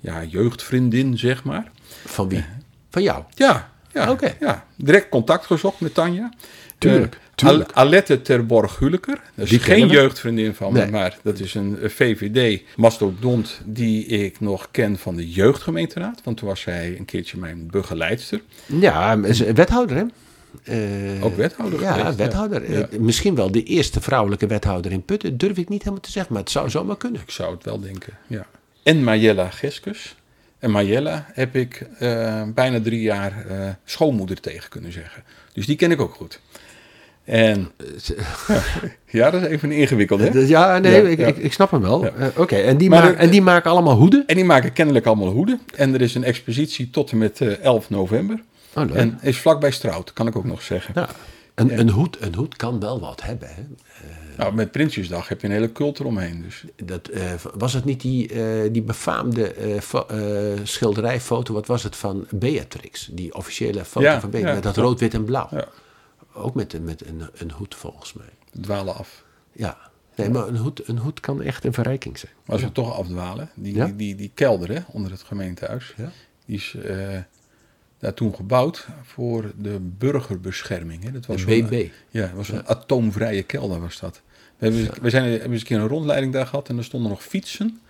[0.00, 1.70] ja, jeugdvriendin, zeg maar.
[2.06, 2.44] Van wie?
[2.90, 3.22] Van jou?
[3.34, 4.34] Ja, ja, Oké.
[4.40, 4.66] ja.
[4.76, 6.32] direct contact gezocht met Tanja.
[6.78, 7.72] Tuurlijk, Eh, tuurlijk.
[7.72, 9.20] Al- Alette Terborg-Huleker.
[9.34, 14.68] Dat is Die geen jeugdvriendin van me, maar dat is een VVD-mastodont die ik nog
[14.70, 16.20] ken van de jeugdgemeenteraad.
[16.24, 18.40] Want toen was zij een keertje mijn begeleidster.
[18.66, 19.20] Ja,
[19.54, 20.04] wethouder hè?
[20.64, 22.72] Eh, Ook wethouder Ja, geweest, wethouder.
[22.72, 22.86] ja.
[22.88, 25.38] Eh, misschien wel de eerste vrouwelijke wethouder in Putten.
[25.38, 27.20] Durf ik niet helemaal te zeggen, maar het zou zomaar kunnen.
[27.20, 28.46] Ik zou het wel denken, ja.
[28.82, 30.16] En Marjella Geskus.
[30.58, 35.22] En Marjella heb ik eh, bijna drie jaar eh, schoonmoeder tegen kunnen zeggen.
[35.52, 36.40] Dus die ken ik ook goed.
[37.24, 37.70] En
[39.06, 40.28] ja, dat is even ingewikkeld, hè?
[40.38, 41.26] Ja, nee, Ja, ik, ja.
[41.26, 42.04] Ik, ik snap hem wel.
[42.04, 42.10] Ja.
[42.18, 44.24] Eh, Oké, en, die Maar ma- de- en die maken allemaal hoeden?
[44.26, 45.60] En die maken kennelijk allemaal hoeden.
[45.76, 48.40] En er is een expositie tot en met eh, 11 november.
[48.74, 48.94] Oh, leuk.
[48.96, 50.92] En is vlakbij Strout, kan ik ook nog zeggen.
[50.96, 51.08] Ja.
[51.60, 53.48] Een, een, hoed, een hoed kan wel wat hebben.
[53.54, 53.62] Hè?
[54.36, 56.42] Nou, met Prinsjesdag heb je een hele cult eromheen.
[56.42, 61.66] Dus Dat, eh, was het niet die, eh, die befaamde eh, fo- eh, schilderijfoto, wat
[61.66, 63.08] was het, van Beatrix?
[63.12, 65.48] Die officiële foto Ja, van Beatrix, ja, met dat rood, wit en blauw.
[65.50, 65.68] ja,
[66.32, 68.28] Ook met, een- met een, een hoed volgens mij.
[68.60, 69.24] dwalen af.
[69.52, 69.76] Ja,
[70.16, 72.32] nee, maar een hoed, een hoed kan echt een verrijking zijn.
[72.44, 76.10] Maar als we toch afdwalen, die, die, die, die kelder hè, onder het gemeentehuis, Ja.
[76.46, 77.18] die is eh,
[78.00, 81.04] daar toen gebouwd voor de burgerbescherming.
[81.04, 81.12] Hè.
[81.12, 81.86] Dat was De BB.
[82.10, 84.20] Ja, dat was een atoomvrije kelder was dat.
[84.58, 87.10] We hebben, we zijn, hebben eens een keer een rondleiding daar gehad en er stonden
[87.10, 87.80] nog fietsen.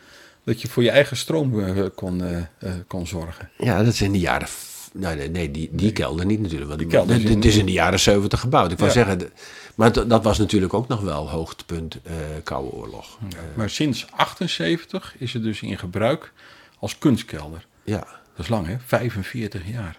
[0.45, 3.51] Dat je voor je eigen stroom eh, kon, eh, eh, kon zorgen.
[3.59, 4.49] Ja, dat is in de jaren...
[4.93, 6.69] Nou, nee, nee die, die kelder niet natuurlijk.
[6.69, 8.73] Want Die kelder is in- dit is in de jaren 70 gebouwd.
[8.73, 8.97] Ik wou Ja.
[8.97, 9.31] zeggen,
[9.75, 12.13] maar dat- was natuurlijk ook nog wel hoogtepunt eh
[12.45, 13.19] Koude Oorlog.
[13.55, 16.33] Maar sinds 78 is het dus in gebruik
[16.79, 17.67] als kunstkelder.
[17.85, 18.07] Ja.
[18.37, 19.97] Dat is lang hè, 45 jaar.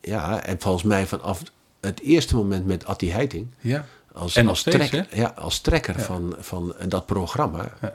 [0.00, 1.42] ja, en volgens mij vanaf
[1.80, 3.46] het eerste moment met Attie Heiting...
[3.60, 3.84] Ja.
[4.12, 7.72] Als, En als, steeds, trek- ja, als trekker van, van dat programma.
[7.80, 7.94] Ja.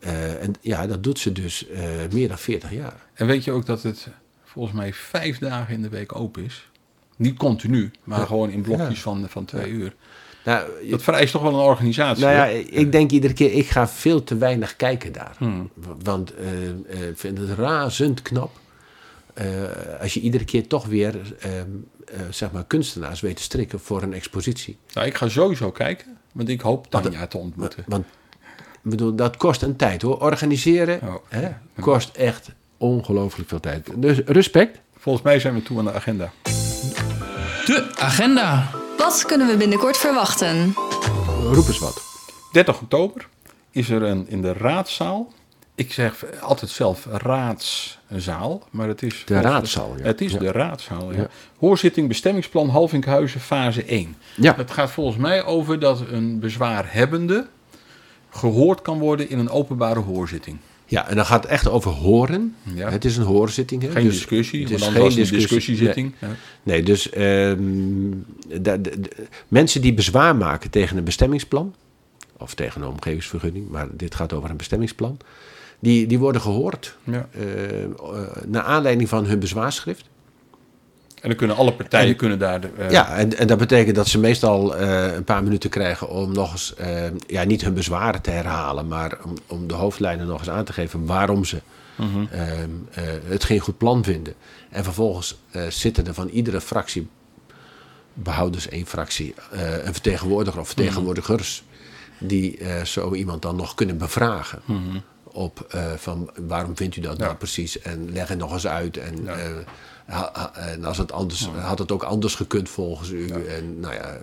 [0.00, 1.82] Eh, en ja, dat doet ze dus eh,
[2.12, 2.96] meer dan 40 jaar.
[3.14, 4.08] En weet je ook dat het
[4.44, 6.68] volgens mij vijf dagen in de week open is?
[7.16, 9.94] Niet continu, maar gewoon in blokjes van, van twee uur.
[10.44, 12.24] Nou, Dat vereist toch wel een organisatie.
[12.24, 15.34] nou ja, ik denk iedere keer, ik ga veel te weinig kijken daar.
[15.38, 15.70] Hmm.
[16.02, 18.50] Want eh, eh, ik vind het razend knap.
[19.38, 21.52] Eh, als je iedere keer toch weer ehm,
[22.04, 24.78] eh, zeg maar kunstenaars weet te strikken voor een expositie.
[24.92, 27.84] Nou, ik ga sowieso kijken, want ik hoop Tanja te ontmoeten.
[27.86, 28.06] Want
[28.82, 30.20] bedoel, dat kost een tijd hoor.
[30.20, 31.14] Organiseren Oh.
[31.28, 31.48] hè,
[31.80, 33.88] kost echt ongelooflijk veel tijd.
[33.96, 34.78] Dus respect.
[34.98, 36.32] Volgens mij zijn we toe aan de agenda.
[37.64, 38.70] De agenda.
[38.96, 40.74] Wat kunnen we binnenkort verwachten?
[41.52, 42.02] Roep eens wat.
[42.52, 43.28] 30 oktober
[43.70, 45.32] is er een, in de raadzaal.
[45.78, 49.22] Ik zeg altijd zelf raadszaal, maar het is...
[49.26, 50.04] De raadzaal, ja.
[50.04, 50.38] Het is Ja.
[50.38, 51.18] de raadzaal, ja.
[51.18, 51.28] Ja.
[51.58, 54.16] Hoorzitting bestemmingsplan Halvinkhuizen fase 1.
[54.36, 54.54] Ja.
[54.56, 57.46] Het gaat volgens mij over dat een bezwaarhebbende
[58.30, 60.56] gehoord kan worden in een openbare hoorzitting.
[60.86, 62.54] Ja, en dan gaat het echt over horen.
[62.74, 62.90] Ja.
[62.90, 63.82] Het is een hoorzitting.
[63.82, 63.90] Hè?
[63.90, 65.36] Geen Dus discussie, het is geen discussie.
[65.38, 66.14] discussiezitting.
[66.20, 66.30] Nee,
[66.62, 68.10] nee, dus ehm,
[69.48, 71.74] mensen die bezwaar maken tegen een bestemmingsplan,
[72.36, 75.18] of tegen een omgevingsvergunning, maar dit gaat over een bestemmingsplan,
[75.78, 77.28] die, die worden gehoord Ja.
[77.32, 77.90] eh, eh,
[78.46, 80.04] naar aanleiding van hun bezwaarschrift.
[81.22, 82.60] En dan kunnen alle partijen En- kunnen daar...
[82.76, 86.52] eh, Ja, en, en dat betekent dat ze meestal een paar minuten krijgen om nog
[86.52, 86.74] eens,
[87.26, 90.72] ja, niet hun bezwaren te herhalen, maar om, om de hoofdlijnen nog eens aan te
[90.72, 91.60] geven waarom ze
[91.96, 92.24] Mhm.
[92.30, 94.34] ehm, eh, het geen goed plan vinden.
[94.70, 95.36] En vervolgens
[95.68, 97.08] zitten er van iedere fractie,
[98.14, 99.34] behoudens één fractie,
[99.84, 101.64] een vertegenwoordiger of vertegenwoordigers,
[102.18, 104.60] die zo iemand dan nog kunnen bevragen.
[105.32, 107.18] Op eh, van waarom vindt u dat.
[107.18, 107.24] Ja.
[107.24, 107.80] nou precies?
[107.80, 108.96] En leg het nog eens uit.
[108.96, 109.32] En, Ja.
[109.36, 109.50] eh,
[110.06, 113.28] ha- ha- en als het anders, had het ook anders gekund volgens u?
[113.30, 114.16] En nou ja,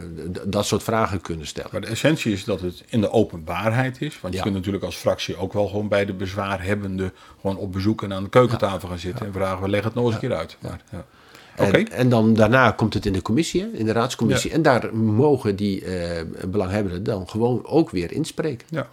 [0.45, 1.69] dat soort vragen kunnen stellen.
[1.71, 4.21] Maar de essentie is dat het in de openbaarheid is.
[4.21, 8.03] Want je kunt natuurlijk als fractie ook wel gewoon bij de bezwaarhebbende gewoon op bezoek
[8.03, 10.37] en aan de keukentafel gaan zitten en vragen we leggen het nog eens een keer
[10.37, 10.57] uit.
[10.59, 10.81] Maar,
[11.55, 14.49] En, en dan daarna komt het in de commissie, in de raadscommissie.
[14.49, 14.55] Ja.
[14.55, 18.67] En daar mogen die eh, belanghebbenden dan gewoon ook weer inspreken.
[18.69, 18.87] ja.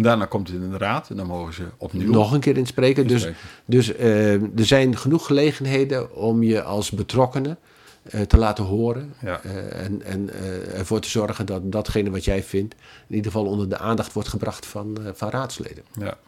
[0.00, 2.12] En daarna komt het in de raad en dan mogen ze opnieuw.
[2.12, 3.06] Nog een keer inspreken.
[3.06, 3.28] Dus,
[3.64, 7.58] dus eh, er zijn genoeg gelegenheden om je als betrokkenen
[8.02, 9.14] eh, te laten horen.
[9.22, 9.40] Ja.
[9.42, 10.30] Eh, en en
[10.74, 12.74] ervoor te zorgen dat datgene wat jij vindt...
[13.08, 15.84] in ieder geval onder de aandacht wordt gebracht van, van raadsleden.
[15.98, 16.18] Ja.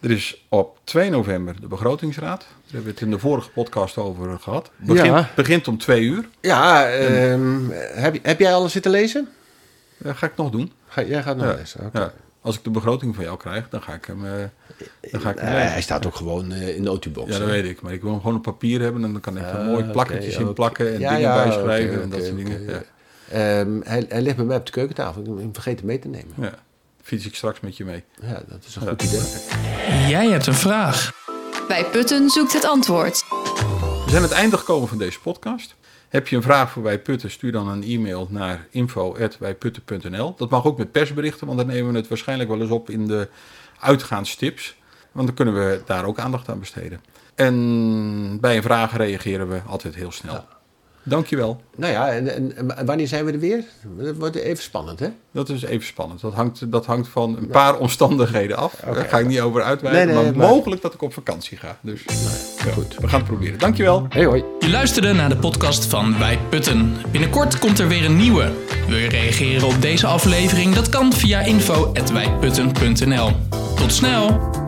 [0.00, 2.40] Er is op 2 november de begrotingsraad.
[2.40, 4.70] Daar hebben we het in de vorige podcast over gehad.
[4.76, 5.30] Begint, Ja.
[5.36, 6.28] begint om twee uur.
[6.40, 9.28] Ja, ehm, heb, heb jij al zitten lezen?
[9.98, 10.72] Dat ga ik nog doen.
[10.88, 11.54] Ga, jij gaat nog Ja.
[11.54, 11.98] lezen, oké.
[11.98, 12.12] Ja.
[12.40, 14.32] Als ik de begroting van jou krijg, dan ga ik hem, eh,
[15.10, 15.72] dan ga ik hem lezen.
[15.72, 17.32] hij staat ook gewoon eh, in de autobox.
[17.32, 17.52] Ja, dat hè?
[17.54, 17.80] weet ik.
[17.80, 19.82] Maar ik wil hem gewoon op papier hebben en dan kan ik er Ah, mooi
[19.82, 22.84] oké, plakketjes in plakken en Ja, dingen ja, bijschrijven oké, en dat soort dingen.
[23.30, 25.20] Ehm, hij, hij ligt bij mij op de keukentafel.
[25.22, 26.34] Ik heb hem vergeten mee te nemen.
[26.34, 26.52] Ja.
[27.02, 28.04] Fiets ik straks met je mee.
[28.22, 28.88] Ja, dat is een Ja.
[28.88, 29.20] goed idee.
[30.08, 31.12] Jij hebt een vraag.
[31.68, 33.24] Bij Putten zoekt het antwoord.
[33.28, 35.74] We zijn aan het einde gekomen van deze podcast.
[36.08, 40.34] Heb je een vraag voor Wij Putten, stuur dan een e-mail naar info.wijputten.nl.
[40.36, 43.06] Dat mag ook met persberichten, want dan nemen we het waarschijnlijk wel eens op in
[43.06, 43.28] de
[43.80, 44.76] uitgaanstips.
[45.12, 47.00] Want dan kunnen we daar ook aandacht aan besteden.
[47.34, 50.44] En bij een vraag reageren we altijd heel snel.
[51.08, 51.60] Dankjewel.
[51.76, 53.64] Nou ja, en, en, en wanneer zijn we er weer?
[53.98, 55.08] Dat wordt even spannend, hè?
[55.32, 56.20] Dat is even spannend.
[56.20, 58.74] Dat hangt, dat hangt van een paar omstandigheden af.
[58.94, 60.06] Daar ga ik niet over uitweiden.
[60.06, 61.78] Nee, nee, maar, maar- mogelijk dat ik op vakantie ga.
[61.80, 62.02] Dus
[62.64, 62.96] ja, goed.
[62.98, 63.58] we gaan het proberen.
[63.58, 64.06] Dankjewel.
[64.08, 64.44] Hey, hoi.
[64.58, 66.94] Je luisterde naar de podcast van Wij Putten.
[67.10, 68.52] Binnenkort komt er weer een nieuwe.
[68.88, 70.74] Wil je reageren op deze aflevering?
[70.74, 73.30] Dat kan via info.wijputten.nl.
[73.76, 74.66] Tot snel!